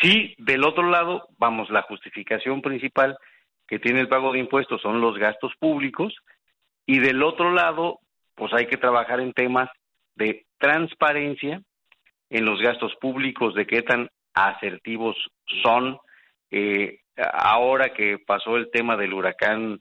[0.00, 3.16] Si del otro lado, vamos, la justificación principal
[3.66, 6.14] que tiene el pago de impuestos son los gastos públicos
[6.86, 8.00] y del otro lado,
[8.34, 9.68] pues hay que trabajar en temas
[10.14, 11.62] de transparencia
[12.30, 15.16] en los gastos públicos, de qué tan asertivos
[15.62, 15.98] son.
[16.50, 19.80] Eh, ahora que pasó el tema del huracán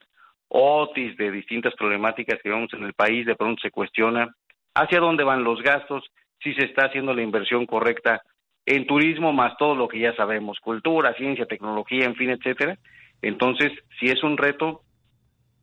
[0.50, 4.34] Otis, de distintas problemáticas que vemos en el país, de pronto se cuestiona
[4.74, 6.04] hacia dónde van los gastos,
[6.42, 8.22] si se está haciendo la inversión correcta
[8.66, 12.78] en turismo, más todo lo que ya sabemos, cultura, ciencia, tecnología, en fin, etcétera.
[13.22, 14.82] Entonces, si es un reto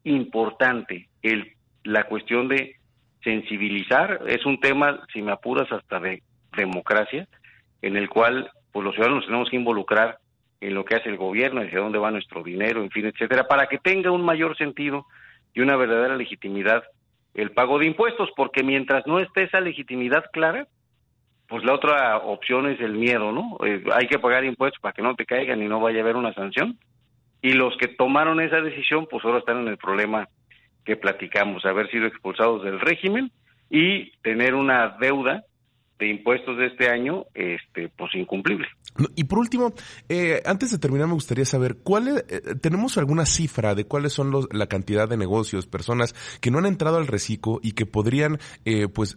[0.04, 1.52] importante el,
[1.84, 2.76] la cuestión de
[3.22, 6.22] sensibilizar, es un tema, si me apuras, hasta de
[6.56, 7.26] democracia,
[7.82, 10.18] en el cual pues los ciudadanos tenemos que involucrar
[10.60, 13.66] en lo que hace el gobierno, hacia dónde va nuestro dinero, en fin, etcétera, para
[13.66, 15.06] que tenga un mayor sentido
[15.52, 16.82] y una verdadera legitimidad
[17.34, 20.68] el pago de impuestos, porque mientras no esté esa legitimidad clara,
[21.48, 23.58] pues la otra opción es el miedo, ¿no?
[23.66, 26.16] Eh, hay que pagar impuestos para que no te caigan y no vaya a haber
[26.16, 26.78] una sanción.
[27.42, 30.28] Y los que tomaron esa decisión, pues ahora están en el problema
[30.84, 33.30] que platicamos, haber sido expulsados del régimen
[33.68, 35.44] y tener una deuda
[36.04, 38.68] de impuestos de este año, este, pues incumplible.
[39.16, 39.74] Y por último,
[40.08, 44.30] eh, antes de terminar, me gustaría saber, ¿cuál eh, ¿tenemos alguna cifra de cuáles son
[44.30, 48.38] los, la cantidad de negocios, personas que no han entrado al reciclo y que podrían,
[48.64, 49.16] eh, pues,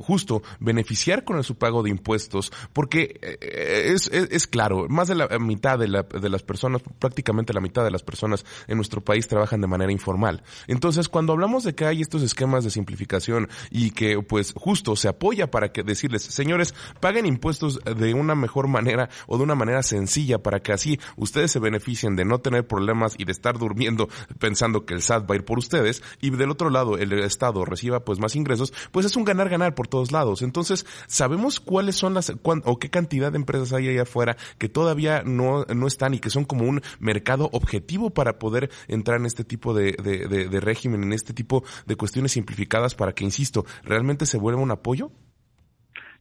[0.00, 2.50] justo beneficiar con su pago de impuestos?
[2.72, 7.60] Porque es, es, claro, más de la mitad de, la, de las personas, prácticamente la
[7.60, 10.42] mitad de las personas en nuestro país trabajan de manera informal.
[10.66, 15.08] Entonces, cuando hablamos de que hay estos esquemas de simplificación y que, pues, justo se
[15.08, 19.82] apoya para que decirles, señores, paguen impuestos de una mejor manera o de una manera
[19.82, 24.08] sencilla para que así ustedes se beneficien de no tener problemas y de estar durmiendo
[24.38, 27.64] pensando que el SAT va a ir por ustedes y del otro lado el Estado
[27.64, 30.42] reciba pues más ingresos, pues es un ganar-ganar por todos lados.
[30.42, 32.32] Entonces, ¿sabemos cuáles son las
[32.64, 36.30] o qué cantidad de empresas hay allá afuera que todavía no, no están y que
[36.30, 41.12] son como un mercado objetivo para poder entrar en este tipo de, de régimen, en
[41.12, 45.10] este tipo de cuestiones simplificadas para que, insisto, realmente se vuelva un apoyo?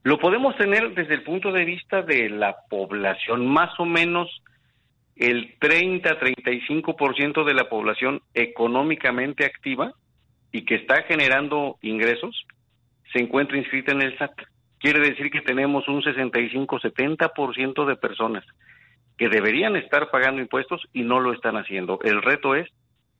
[0.03, 4.41] Lo podemos tener desde el punto de vista de la población, más o menos
[5.15, 9.93] el 30-35% de la población económicamente activa
[10.51, 12.45] y que está generando ingresos,
[13.12, 14.31] se encuentra inscrita en el SAT.
[14.79, 18.45] Quiere decir que tenemos un 65-70% de personas
[19.17, 21.99] que deberían estar pagando impuestos y no lo están haciendo.
[22.03, 22.69] El reto es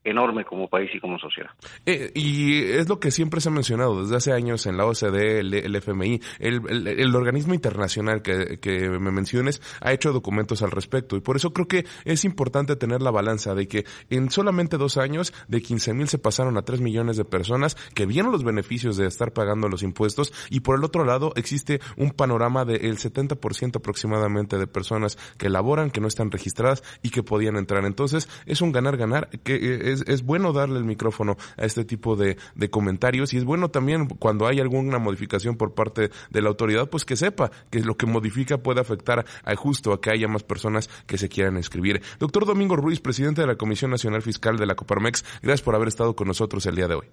[0.10, 1.52] enorme como país y como sociedad.
[1.86, 5.40] Eh, y es lo que siempre se ha mencionado desde hace años en la OCDE,
[5.40, 11.22] el, FMI, el, organismo internacional que, que, me menciones ha hecho documentos al respecto y
[11.22, 15.34] por eso creo que es importante tener la balanza de que en solamente dos años
[15.48, 19.08] de 15 mil se pasaron a 3 millones de personas que vieron los beneficios de
[19.08, 24.58] estar pagando los impuestos y por el otro lado existe un panorama del 70% aproximadamente
[24.58, 27.86] de personas que laboran, que no están registradas y que podían entrar.
[27.86, 32.38] Entonces es un ganar-ganar que eh, es, bueno darle el micrófono a este tipo de,
[32.70, 37.06] comentarios y es bueno también cuando hay alguna modificación por parte de la autoridad, pues
[37.06, 40.88] que sepa que lo que modifica puede afectar a justo a que haya más personas
[41.08, 42.02] que se quieran inscribir.
[42.20, 45.88] Doctor Domingo Ruiz, presidente de la Comisión Nacional Fiscal de la Coparmex, gracias por haber
[45.88, 47.08] estado con nosotros el día de hoy.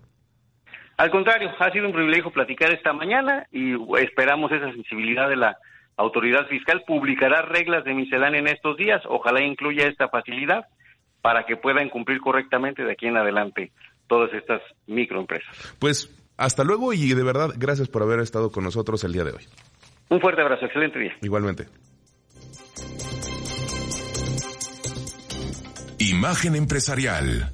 [0.97, 5.59] Al contrario, ha sido un privilegio platicar esta mañana y esperamos esa sensibilidad de la
[5.97, 6.85] autoridad fiscal.
[6.87, 9.03] Publicará reglas de miscelánea en estos días.
[9.07, 10.67] Ojalá incluya esta facilidad
[11.27, 13.73] para que puedan cumplir correctamente de aquí en adelante
[14.07, 15.75] todas estas microempresas.
[15.81, 19.33] Pues hasta luego y de verdad gracias por haber estado con nosotros el día de
[19.33, 19.45] hoy.
[20.09, 21.17] Un fuerte abrazo, excelente día.
[21.23, 21.67] Igualmente.
[25.99, 27.51] Imagen empresarial.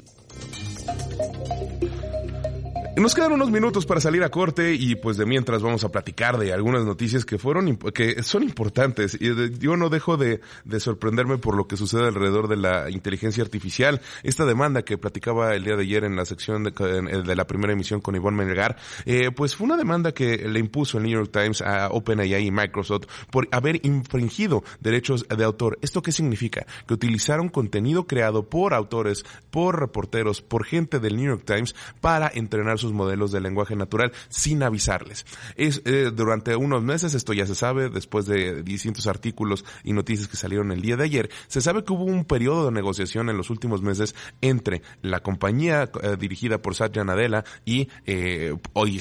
[2.94, 6.36] Nos quedan unos minutos para salir a corte y pues de mientras vamos a platicar
[6.36, 9.16] de algunas noticias que fueron que son importantes.
[9.18, 10.40] Y yo no dejo de,
[10.78, 14.02] sorprenderme por lo que sucede alrededor de la inteligencia artificial.
[14.22, 18.02] Esta demanda que platicaba el día de ayer en la sección de, la primera emisión
[18.02, 18.76] con Ivonne Melgar,
[19.06, 22.50] eh, pues fue una demanda que le impuso el New York Times a OpenAI y
[22.50, 25.78] Microsoft por haber infringido derechos de autor.
[25.80, 26.66] ¿Esto qué significa?
[26.86, 32.30] Que utilizaron contenido creado por autores, por reporteros, por gente del New York Times para
[32.34, 35.24] entrenar sus modelos de lenguaje natural sin avisarles.
[35.56, 40.28] Es, eh, durante unos meses, esto ya se sabe, después de distintos artículos y noticias
[40.28, 43.36] que salieron el día de ayer, se sabe que hubo un periodo de negociación en
[43.36, 49.00] los últimos meses entre la compañía eh, dirigida por Satya Nadella y eh, hoy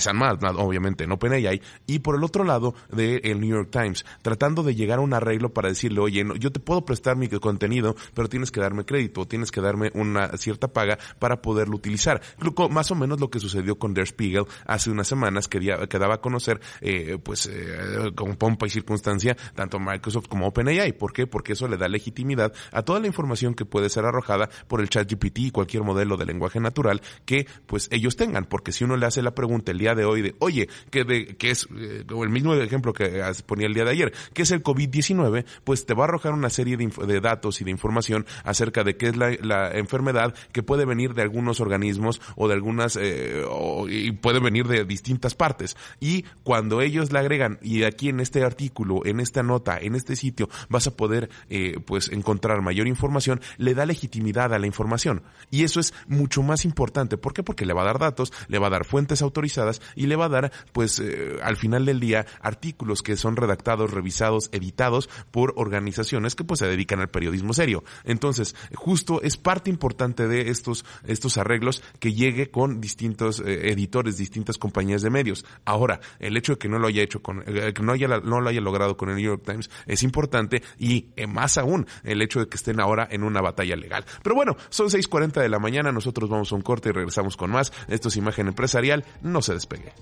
[0.57, 4.75] obviamente, no OpenAI, y por el otro lado del el New York Times, tratando de
[4.75, 8.51] llegar a un arreglo para decirle, oye, yo te puedo prestar mi contenido, pero tienes
[8.51, 12.21] que darme crédito, tienes que darme una cierta paga para poderlo utilizar.
[12.69, 16.21] Más o menos lo que sucedió con Der Spiegel hace unas semanas que, daba a
[16.21, 20.93] conocer, eh, pues, eh, con pompa y circunstancia, tanto Microsoft como OpenAI.
[20.93, 21.27] ¿Por qué?
[21.27, 24.89] Porque eso le da legitimidad a toda la información que puede ser arrojada por el
[24.89, 28.45] ChatGPT y cualquier modelo de lenguaje natural que, pues, ellos tengan.
[28.45, 31.35] Porque si uno le hace la pregunta el día de hoy de, oye, que de,
[31.37, 34.63] que es, eh, el mismo ejemplo que ponía el día de ayer, ¿qué es el
[34.63, 35.45] COVID-19?
[35.63, 39.07] Pues te va a arrojar una serie de, datos y de información acerca de qué
[39.07, 39.31] es la,
[39.71, 43.43] enfermedad que puede venir de algunos organismos o de algunas eh,
[43.89, 45.77] y puede venir de distintas partes.
[45.99, 50.15] Y cuando ellos le agregan, y aquí en este artículo, en esta nota, en este
[50.15, 55.23] sitio, vas a poder eh, pues encontrar mayor información, le da legitimidad a la información.
[55.49, 57.17] Y eso es mucho más importante.
[57.17, 57.43] ¿Por qué?
[57.43, 60.25] Porque le va a dar datos, le va a dar fuentes autorizadas y le va
[60.25, 65.53] a dar, pues, eh, al final del día, artículos que son redactados, revisados, editados por
[65.57, 67.83] organizaciones que pues se dedican al periodismo serio.
[68.03, 74.17] Entonces, justo es parte importante de estos, estos arreglos que llegue con distintos eh, editores,
[74.17, 75.45] distintas compañías de medios.
[75.65, 78.41] Ahora, el hecho de que no lo haya hecho con, eh, que no haya, no
[78.41, 82.21] lo haya logrado con el New York Times es importante y eh, más aún el
[82.21, 84.05] hecho de que estén ahora en una batalla legal.
[84.23, 87.51] Pero bueno, son 6.40 de la mañana, nosotros vamos a un corte y regresamos con
[87.51, 87.71] más.
[87.87, 89.93] Esto es Imagen Empresarial, no se despegue.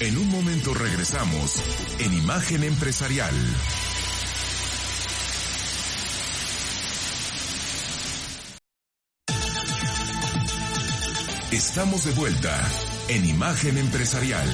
[0.00, 1.62] En un momento regresamos
[2.00, 3.34] en Imagen Empresarial.
[11.52, 12.56] Estamos de vuelta
[13.08, 14.46] en Imagen Empresarial.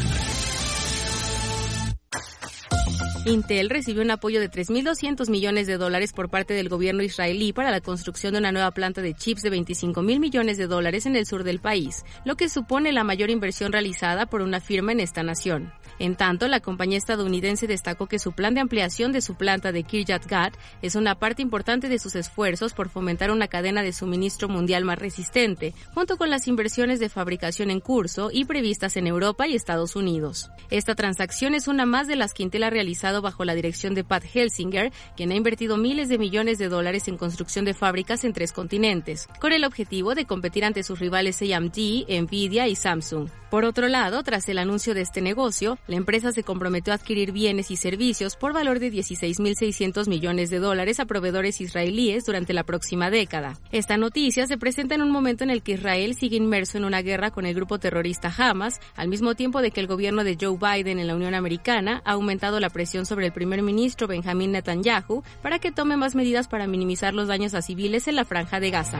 [3.27, 7.73] Intel recibió un apoyo de 3.200 millones de dólares por parte del gobierno israelí para
[7.73, 11.17] la construcción de una nueva planta de chips de 25 mil millones de dólares en
[11.17, 15.01] el sur del país, lo que supone la mayor inversión realizada por una firma en
[15.01, 15.73] esta nación.
[15.99, 19.83] En tanto, la compañía estadounidense destacó que su plan de ampliación de su planta de
[19.83, 24.49] Kiryat Gat es una parte importante de sus esfuerzos por fomentar una cadena de suministro
[24.49, 29.49] mundial más resistente, junto con las inversiones de fabricación en curso y previstas en Europa
[29.49, 30.51] y Estados Unidos.
[30.71, 34.05] Esta transacción es una más de las que Intel ha realizado bajo la dirección de
[34.05, 38.33] Pat Helsinger, quien ha invertido miles de millones de dólares en construcción de fábricas en
[38.33, 43.29] tres continentes, con el objetivo de competir ante sus rivales AMD, Nvidia y Samsung.
[43.51, 47.31] Por otro lado, tras el anuncio de este negocio, la empresa se comprometió a adquirir
[47.31, 52.65] bienes y servicios por valor de 16.600 millones de dólares a proveedores israelíes durante la
[52.65, 53.57] próxima década.
[53.71, 57.03] Esta noticia se presenta en un momento en el que Israel sigue inmerso en una
[57.03, 60.59] guerra con el grupo terrorista Hamas, al mismo tiempo de que el gobierno de Joe
[60.59, 65.23] Biden en la Unión Americana ha aumentado la presión sobre el primer ministro Benjamin Netanyahu
[65.43, 68.71] para que tome más medidas para minimizar los daños a civiles en la franja de
[68.71, 68.99] Gaza.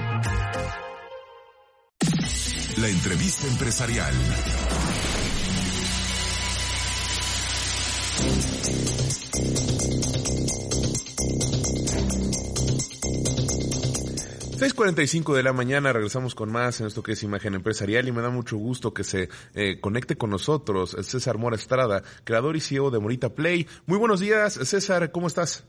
[2.77, 4.15] La entrevista empresarial.
[14.57, 18.23] 6.45 de la mañana, regresamos con más en esto que es Imagen Empresarial y me
[18.23, 22.91] da mucho gusto que se eh, conecte con nosotros César Mora Estrada, creador y CEO
[22.91, 23.67] de Morita Play.
[23.85, 25.67] Muy buenos días, César, ¿cómo estás?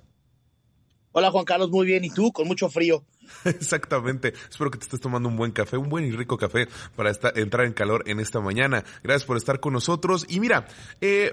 [1.12, 2.32] Hola Juan Carlos, muy bien, ¿y tú?
[2.32, 3.04] Con mucho frío.
[3.46, 4.34] Exactamente.
[4.50, 7.66] Espero que te estés tomando un buen café, un buen y rico café para entrar
[7.66, 8.84] en calor en esta mañana.
[9.04, 10.26] Gracias por estar con nosotros.
[10.30, 10.68] Y mira,
[11.02, 11.32] eh,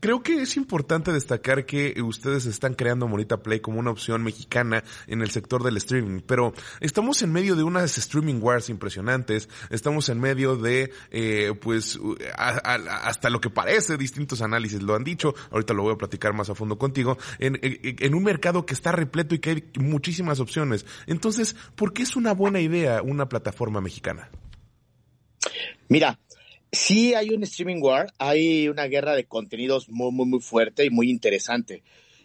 [0.00, 4.84] creo que es importante destacar que ustedes están creando Monita Play como una opción mexicana
[5.06, 9.48] en el sector del streaming, pero estamos en medio de unas streaming wars impresionantes.
[9.70, 11.98] Estamos en medio de, eh, pues,
[12.36, 15.34] hasta lo que parece distintos análisis lo han dicho.
[15.50, 17.18] Ahorita lo voy a platicar más a fondo contigo.
[17.38, 20.86] En, en un mercado que está repleto y que hay muchísimas opciones.
[21.06, 24.30] Entonces, entonces, ¿por qué es una buena idea una plataforma mexicana?
[25.88, 26.18] Mira,
[26.72, 30.90] sí hay un streaming war, hay una guerra de contenidos muy, muy, muy fuerte y
[30.90, 31.82] muy interesante.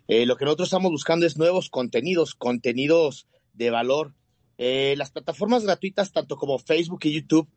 [0.08, 4.14] Eh, lo que nosotros estamos buscando es nuevos contenidos, contenidos de valor.
[4.58, 7.50] Eh, las plataformas gratuitas, tanto como Facebook y YouTube,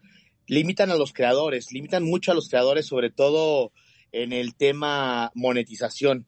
[0.49, 3.70] limitan a los creadores, limitan mucho a los creadores, sobre todo
[4.11, 6.26] en el tema monetización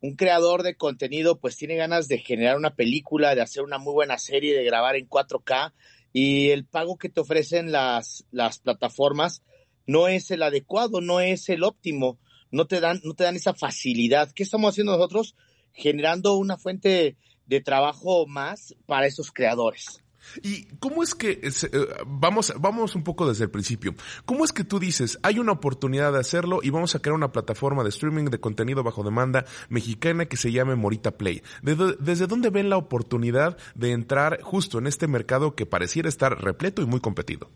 [0.00, 3.92] un creador de contenido pues tiene ganas de generar una película, de hacer una muy
[3.92, 5.72] buena serie, de grabar en 4K
[6.12, 9.42] y el pago que te ofrecen las, las plataformas
[9.86, 12.18] no es el adecuado, no es el óptimo,
[12.50, 14.30] no te dan, no te dan esa facilidad.
[14.32, 15.34] ¿Qué estamos haciendo nosotros?
[15.72, 20.04] Generando una fuente de trabajo más para esos creadores.
[20.42, 24.64] ¿Y cómo es que, eh, vamos, vamos un poco desde el principio, cómo es que
[24.64, 28.26] tú dices, hay una oportunidad de hacerlo y vamos a crear una plataforma de streaming
[28.26, 31.42] de contenido bajo demanda mexicana que se llame Morita Play?
[31.62, 36.82] ¿Desde, dónde ven la oportunidad de entrar justo en este mercado que pareciera estar repleto
[36.82, 37.50] y muy competido?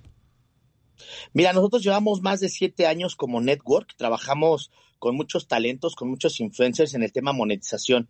[1.33, 6.39] Mira, nosotros llevamos más de siete años como network, trabajamos con muchos talentos, con muchos
[6.41, 8.09] influencers en el tema monetización.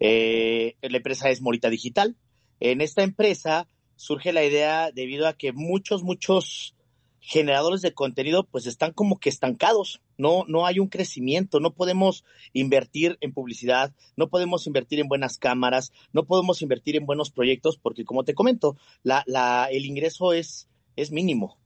[0.00, 2.16] Eh, la empresa es Morita Digital.
[2.58, 6.74] En esta empresa surge la idea debido a que muchos, muchos
[7.22, 12.24] generadores de contenido pues están como que estancados, no, no hay un crecimiento, no podemos
[12.52, 17.78] invertir en publicidad, no podemos invertir en buenas cámaras, no podemos invertir en buenos proyectos
[17.78, 21.61] porque como te comento, la, la, el ingreso es, es mínimo.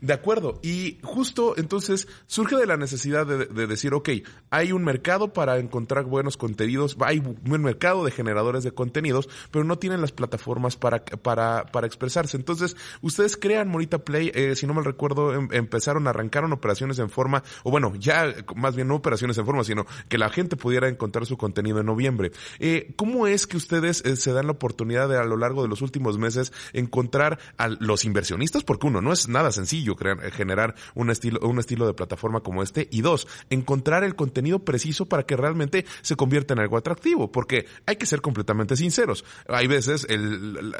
[0.00, 0.58] De acuerdo.
[0.62, 4.10] Y justo entonces surge de la necesidad de, decir, ok,
[4.50, 9.64] hay un mercado para encontrar buenos contenidos, hay un mercado de generadores de contenidos, pero
[9.64, 12.36] no tienen las plataformas para, para, para expresarse.
[12.36, 17.10] Entonces, ustedes crean Morita Play, eh, si no me recuerdo, em, empezaron, arrancaron operaciones en
[17.10, 20.88] forma, o bueno, ya más bien no operaciones en forma, sino que la gente pudiera
[20.88, 22.32] encontrar su contenido en noviembre.
[22.58, 25.68] Eh, ¿Cómo es que ustedes eh, se dan la oportunidad de a lo largo de
[25.68, 28.64] los últimos meses encontrar a los inversionistas?
[28.64, 32.40] Porque uno, no es nada sencillo sencillo crear, generar un estilo, un estilo de plataforma
[32.40, 32.88] como este.
[32.90, 37.30] Y dos, encontrar el contenido preciso para que realmente se convierta en algo atractivo.
[37.30, 39.24] Porque hay que ser completamente sinceros.
[39.48, 40.74] Hay veces el,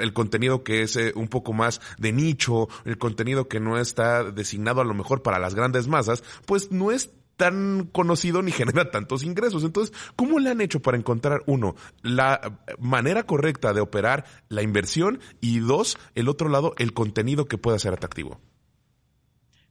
[0.00, 4.24] el, contenido que es eh, un poco más de nicho, el contenido que no está
[4.24, 7.10] designado a lo mejor para las grandes masas, pues no es
[7.40, 9.64] tan conocido ni genera tantos ingresos.
[9.64, 15.20] Entonces, ¿cómo le han hecho para encontrar, uno, la manera correcta de operar la inversión
[15.40, 18.38] y dos, el otro lado, el contenido que pueda ser atractivo?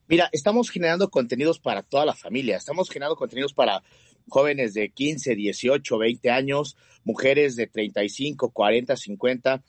[0.08, 3.84] Mira, estamos generando contenidos para toda la familia, estamos generando contenidos para
[4.28, 9.62] jóvenes de 15, 18, 20 años, mujeres de 35, 40, 50.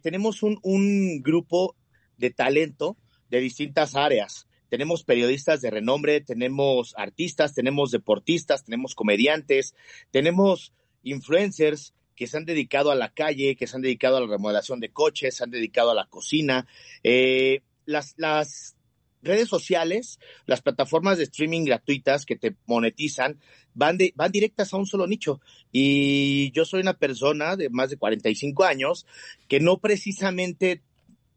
[0.00, 1.74] tenemos un, un grupo
[2.16, 2.96] de talento
[3.28, 9.74] de distintas áreas tenemos periodistas de renombre, tenemos artistas, tenemos deportistas, tenemos comediantes,
[10.10, 14.26] tenemos influencers que se han dedicado a la calle, que se han dedicado a la
[14.26, 16.66] remodelación de coches, se han dedicado a la cocina.
[17.02, 18.76] Eh, las, las
[19.22, 23.40] redes sociales, las plataformas de streaming gratuitas que te monetizan,
[23.74, 25.40] van, de, van directas a un solo nicho.
[25.72, 29.06] Y yo soy una persona de más de 45 años
[29.48, 30.82] que no precisamente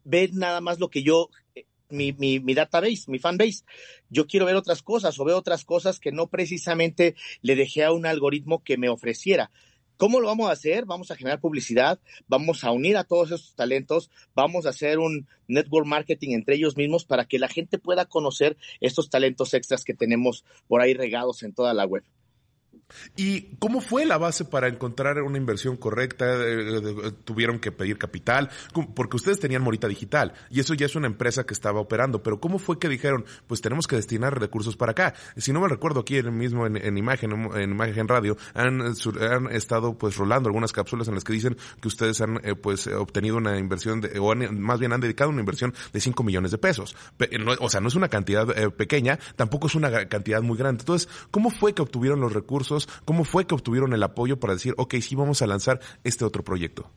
[0.04, 1.30] ve nada más lo que yo
[1.94, 3.64] mi, mi, mi database, mi fanbase.
[4.10, 7.92] Yo quiero ver otras cosas o veo otras cosas que no precisamente le dejé a
[7.92, 9.50] un algoritmo que me ofreciera.
[9.96, 10.86] ¿Cómo lo vamos a hacer?
[10.86, 15.28] Vamos a generar publicidad, vamos a unir a todos esos talentos, vamos a hacer un
[15.46, 19.94] network marketing entre ellos mismos para que la gente pueda conocer estos talentos extras que
[19.94, 22.02] tenemos por ahí regados en toda la web.
[23.16, 26.26] ¿Y cómo fue la base para encontrar una inversión correcta?
[26.26, 28.50] Eh, eh, ¿Tuvieron que pedir capital?
[28.94, 32.40] Porque ustedes tenían Morita Digital y eso ya es una empresa que estaba operando, pero
[32.40, 35.14] ¿cómo fue que dijeron, pues tenemos que destinar recursos para acá?
[35.36, 40.16] Si no me recuerdo aquí mismo en, imagen, en imagen radio, han, han, estado pues
[40.16, 44.00] rolando algunas cápsulas en las que dicen que ustedes han eh, pues obtenido una inversión,
[44.00, 46.96] de, o más bien han dedicado una inversión de 5 millones de pesos.
[47.60, 50.82] o sea, no es una cantidad pequeña, tampoco es una cantidad muy grande.
[50.82, 52.73] Entonces, ¿cómo fue que obtuvieron los recursos?
[53.04, 56.44] ¿Cómo fue que obtuvieron el apoyo para decir, ok, sí vamos a lanzar este otro
[56.44, 56.90] proyecto?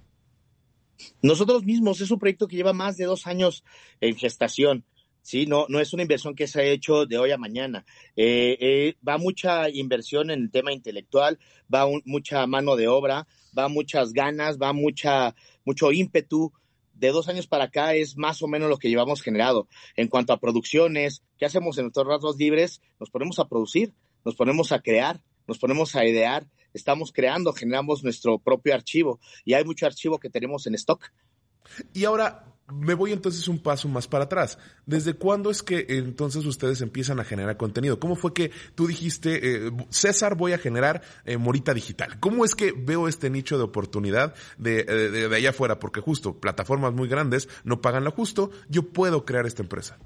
[1.21, 3.63] Nosotros mismos, es un proyecto que lleva más de dos años
[4.01, 4.85] en gestación.
[5.21, 7.85] Sí, no, no es una inversión que se ha hecho de hoy a mañana.
[8.15, 11.37] Eh, eh, va mucha inversión en el tema intelectual,
[11.73, 16.53] va mucha mano de obra, va muchas ganas, va mucha, mucho ímpetu.
[16.93, 19.67] De dos años para acá es más o menos lo que llevamos generado.
[19.97, 22.81] En cuanto a producciones, ¿qué hacemos en nuestros ratos libres?
[22.97, 28.03] Nos ponemos a producir, nos ponemos a crear, nos ponemos a idear, estamos creando, generamos
[28.03, 31.11] nuestro propio archivo y hay mucho archivo que tenemos en stock.
[31.93, 32.43] Y ahora
[32.73, 34.57] me voy entonces un paso más para atrás.
[34.85, 37.99] ¿Desde cuándo es que entonces ustedes empiezan a generar contenido?
[37.99, 42.19] ¿Cómo fue que tú dijiste, eh, César, voy a generar eh, Morita Digital?
[42.19, 45.79] ¿Cómo es que veo este nicho de oportunidad de, de, de allá afuera?
[45.79, 49.97] Porque justo, plataformas muy grandes no pagan lo justo, yo puedo crear esta empresa.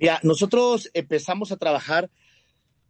[0.00, 2.10] Ya, nosotros empezamos a trabajar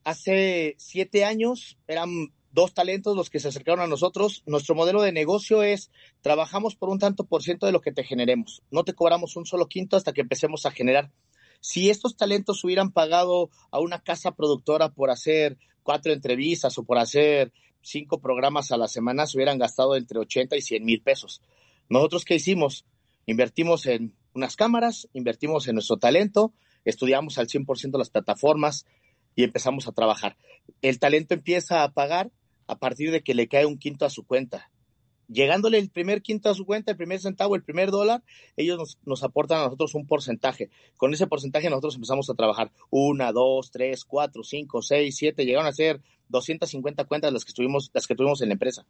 [0.06, 4.44] Hace siete años eran dos talentos los que se acercaron a nosotros.
[4.46, 5.90] Nuestro modelo de negocio es
[6.20, 8.62] trabajamos por un tanto por ciento de lo que te generemos.
[8.70, 11.10] No te cobramos un solo quinto hasta que empecemos a generar.
[11.58, 16.98] Si estos talentos hubieran pagado a una casa productora por hacer cuatro entrevistas o por
[16.98, 17.52] hacer
[17.82, 21.42] cinco programas a la semana, se hubieran gastado entre 80 y 100 mil pesos.
[21.88, 22.86] Nosotros, ¿qué hicimos?
[23.26, 26.52] Invertimos en unas cámaras, invertimos en nuestro talento,
[26.84, 28.86] estudiamos al 100% las plataformas,
[29.36, 30.36] y empezamos a trabajar.
[30.82, 32.32] El talento empieza a pagar
[32.66, 34.70] a partir de que le cae un quinto a su cuenta.
[35.28, 38.22] Llegándole el primer quinto a su cuenta, el primer centavo, el primer dólar,
[38.56, 40.70] ellos nos, aportan a nosotros un porcentaje.
[40.96, 45.66] Con ese porcentaje nosotros empezamos a trabajar una, dos, tres, cuatro, cinco, seis, siete, llegaron
[45.66, 48.86] a ser 250 cuentas las que, estuvimos, las que tuvimos en la empresa.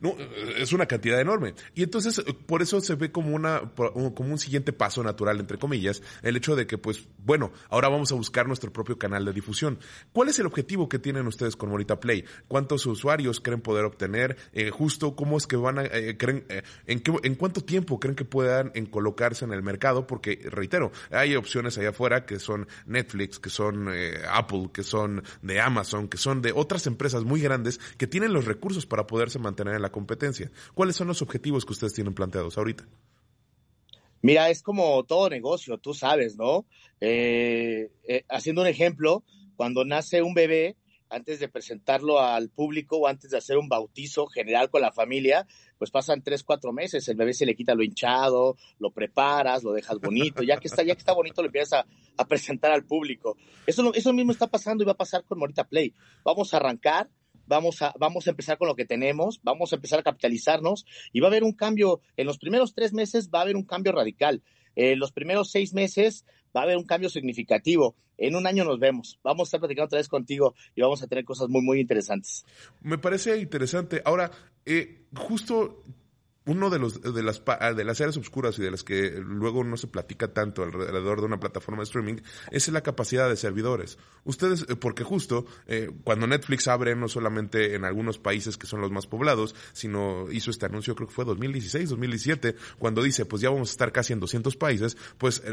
[0.00, 0.16] No,
[0.56, 1.54] es una cantidad enorme.
[1.74, 6.02] Y entonces, por eso se ve como una, como un siguiente paso natural, entre comillas,
[6.22, 9.78] el hecho de que, pues, bueno, ahora vamos a buscar nuestro propio canal de difusión.
[10.12, 12.24] ¿Cuál es el objetivo que tienen ustedes con Morita Play?
[12.48, 14.36] ¿Cuántos usuarios creen poder obtener?
[14.52, 18.00] Eh, justo, ¿cómo es que van a, eh, creen, eh, en, qué, en cuánto tiempo
[18.00, 20.06] creen que puedan en colocarse en el mercado?
[20.06, 23.88] Porque, reitero, hay opciones allá afuera que son Netflix, que son
[24.30, 28.46] Apple, que son de Amazon, que son de otras empresas muy grandes que tienen los
[28.46, 30.50] recursos para poderse mantener tener en la competencia.
[30.74, 32.88] ¿Cuáles son los objetivos que ustedes tienen planteados ahorita?
[34.22, 36.66] Mira, es como todo negocio, tú sabes, ¿no?
[37.00, 39.22] Eh, eh, haciendo un ejemplo,
[39.56, 40.76] cuando nace un bebé,
[41.10, 45.46] antes de presentarlo al público o antes de hacer un bautizo general con la familia,
[45.76, 49.72] pues pasan tres, cuatro meses, el bebé se le quita lo hinchado, lo preparas, lo
[49.72, 51.84] dejas bonito, ya que está, ya que está bonito lo empiezas
[52.16, 53.36] a, presentar al público.
[53.66, 55.92] Eso, eso mismo está pasando y va a pasar con Morita Play.
[56.22, 57.08] Vamos a arrancar
[57.50, 61.20] vamos a, vamos a empezar con lo que tenemos, vamos a empezar a capitalizarnos y
[61.20, 63.92] va a haber un cambio, en los primeros tres meses va a haber un cambio
[63.92, 64.42] radical,
[64.76, 66.24] en los primeros seis meses
[66.56, 67.96] va a haber un cambio significativo.
[68.16, 69.18] En un año nos vemos.
[69.24, 72.44] Vamos a estar platicando otra vez contigo y vamos a tener cosas muy, muy interesantes.
[72.82, 74.02] Me parece interesante.
[74.04, 74.30] Ahora,
[74.66, 75.82] eh, justo
[76.50, 77.42] uno de los de las
[77.76, 81.26] de las áreas oscuras y de las que luego no se platica tanto alrededor de
[81.26, 82.16] una plataforma de streaming
[82.50, 83.98] es la capacidad de servidores.
[84.24, 88.80] Ustedes, eh, porque justo eh, cuando Netflix abre no solamente en algunos países que son
[88.80, 93.42] los más poblados, sino hizo este anuncio creo que fue 2016, 2017, cuando dice pues
[93.42, 95.52] ya vamos a estar casi en 200 países, pues eh,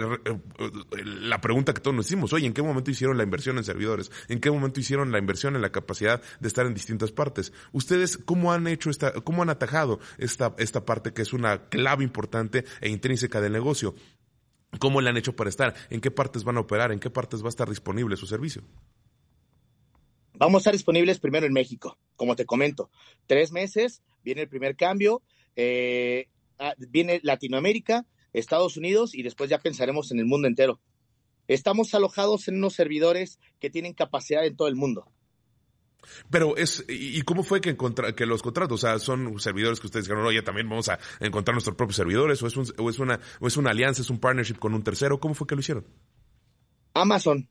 [1.04, 4.12] la pregunta que todos nos hicimos, oye, ¿en qué momento hicieron la inversión en servidores?
[4.30, 7.54] ¿En qué momento hicieron la inversión en la capacidad de estar en distintas partes?
[7.72, 12.04] Ustedes cómo han hecho esta, cómo han atajado esta esta parte que es una clave
[12.04, 13.94] importante e intrínseca del negocio.
[14.80, 15.76] ¿Cómo le han hecho para estar?
[15.92, 16.92] ¿En qué partes van a operar?
[16.92, 18.64] ¿En qué partes va a estar disponible su servicio?
[20.34, 22.90] Vamos a estar disponibles primero en México, como te comento.
[23.28, 25.22] Tres meses, viene el primer cambio,
[25.56, 26.28] eh,
[26.60, 30.80] ah, viene Latinoamérica, Estados Unidos y después ya pensaremos en el mundo entero.
[31.48, 35.12] Estamos alojados en unos servidores que tienen capacidad en todo el mundo.
[36.30, 37.78] Pero es, ¿y cómo fue que,
[38.16, 41.56] que los contratos, o sea, son servidores que ustedes dijeron, oye, también vamos a encontrar
[41.56, 44.56] nuestros propios servidores, o es, o es una, o es una alianza, es un partnership
[44.56, 45.86] con un tercero, ¿cómo fue que lo hicieron?
[46.94, 47.48] Amazon.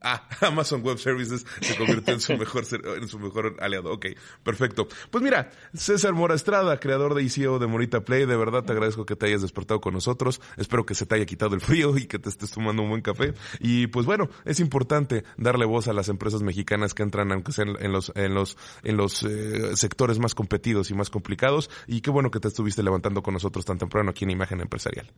[0.00, 3.92] Ah, Amazon Web Services se convirtió en su mejor en su mejor aliado.
[3.92, 4.06] Ok,
[4.42, 4.88] perfecto.
[5.10, 9.06] Pues mira, César Mora Estrada, creador de ICO de Morita Play, de verdad te agradezco
[9.06, 10.40] que te hayas despertado con nosotros.
[10.56, 13.02] Espero que se te haya quitado el frío y que te estés tomando un buen
[13.02, 13.34] café.
[13.60, 17.76] Y pues bueno, es importante darle voz a las empresas mexicanas que entran, aunque sean
[17.80, 21.70] en los en los en los eh, sectores más competidos y más complicados.
[21.86, 25.12] Y qué bueno que te estuviste levantando con nosotros tan temprano aquí en Imagen Empresarial.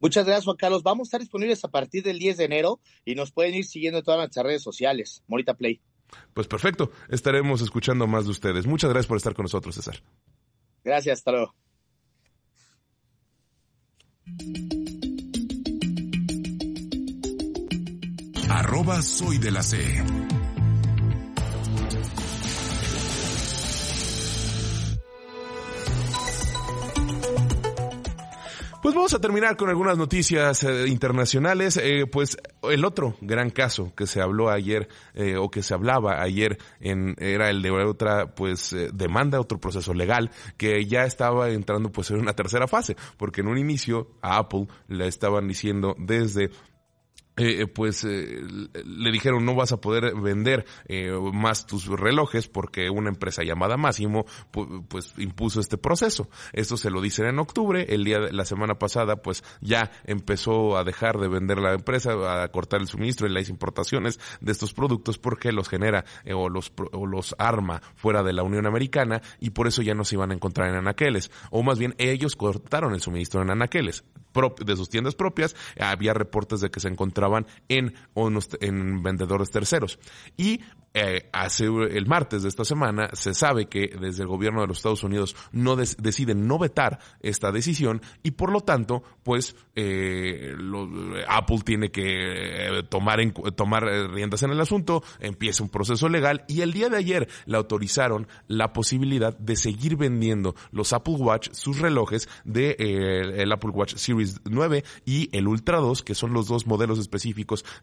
[0.00, 0.82] Muchas gracias, Juan Carlos.
[0.82, 3.98] Vamos a estar disponibles a partir del 10 de enero y nos pueden ir siguiendo
[3.98, 5.22] en todas nuestras redes sociales.
[5.26, 5.80] Morita Play.
[6.34, 6.90] Pues perfecto.
[7.08, 8.66] Estaremos escuchando más de ustedes.
[8.66, 10.02] Muchas gracias por estar con nosotros, César.
[10.84, 11.54] Gracias, hasta luego.
[18.48, 19.78] Arroba soy de la C.
[28.88, 31.76] Pues vamos a terminar con algunas noticias eh, internacionales.
[31.76, 36.22] Eh, pues el otro gran caso que se habló ayer eh, o que se hablaba
[36.22, 41.92] ayer en, era el de otra pues demanda, otro proceso legal que ya estaba entrando
[41.92, 46.48] pues en una tercera fase, porque en un inicio a Apple le estaban diciendo desde
[47.38, 48.42] eh, eh, pues eh,
[48.84, 50.66] le dijeron no vas a poder vender
[51.32, 56.28] más tus relojes porque una empresa llamada Máximo pues impuso este proceso.
[56.52, 60.76] Esto se lo dicen en octubre, el día de la semana pasada pues ya empezó
[60.76, 64.72] a dejar de vender la empresa, a cortar el suministro y las importaciones de estos
[64.72, 69.50] productos porque los genera o los o los arma fuera de la Unión Americana y
[69.50, 72.94] por eso ya no se iban a encontrar en anaqueles o más bien ellos cortaron
[72.94, 74.04] el suministro en anaqueles
[74.64, 76.88] de sus tiendas propias, había reportes de que se
[77.28, 77.94] encontraban en,
[78.60, 79.98] en vendedores terceros.
[80.36, 80.60] Y
[80.94, 84.78] eh, hace el martes de esta semana se sabe que desde el gobierno de los
[84.78, 90.56] Estados Unidos no deciden no vetar esta decisión y por lo tanto pues eh,
[91.28, 93.18] Apple tiene que eh, tomar
[93.54, 97.58] tomar riendas en el asunto empieza un proceso legal y el día de ayer le
[97.58, 102.76] autorizaron la posibilidad de seguir vendiendo los Apple Watch sus relojes de
[103.36, 107.17] el Apple Watch Series 9 y el Ultra 2 que son los dos modelos específicos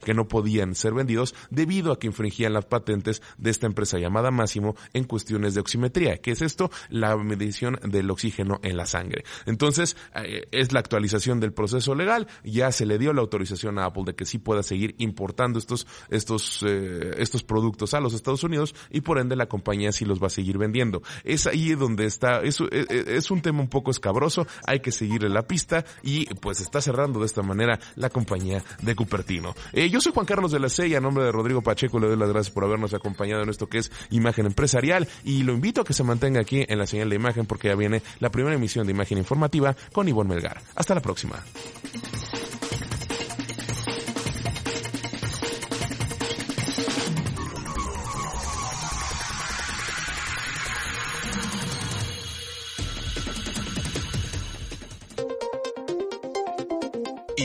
[0.03, 4.31] que no podían ser vendidos debido a que infringían las patentes de esta empresa llamada
[4.31, 6.17] Máximo en cuestiones de oximetría.
[6.17, 6.71] ¿Qué es esto?
[6.89, 9.23] La medición del oxígeno en la sangre.
[9.45, 12.27] Entonces, eh, es la actualización del proceso legal.
[12.43, 15.87] Ya se le dio la autorización a Apple de que sí pueda seguir importando estos,
[16.09, 20.21] estos, eh, estos productos a los Estados Unidos y por ende la compañía sí los
[20.21, 21.01] va a seguir vendiendo.
[21.23, 25.29] Es ahí donde está, es, eh, es, un tema un poco escabroso, hay que seguirle
[25.29, 29.55] la pista y pues está cerrando de esta manera la compañía de Cupertino.
[29.73, 32.17] yo soy Juan Carlos de la C y a nombre de Rodrigo Pacheco le doy
[32.17, 35.83] las gracias por habernos acompañado en esto que es Imagen Empresarial y lo invito a
[35.85, 38.85] que se mantenga aquí en la señal de imagen porque ya viene la primera emisión
[38.85, 40.61] de Imagen Informativa con Ivonne Melgar.
[40.75, 41.43] Hasta la próxima.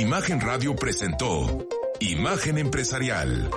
[0.00, 1.66] Imagen Radio presentó
[1.98, 3.50] Imagen Empresarial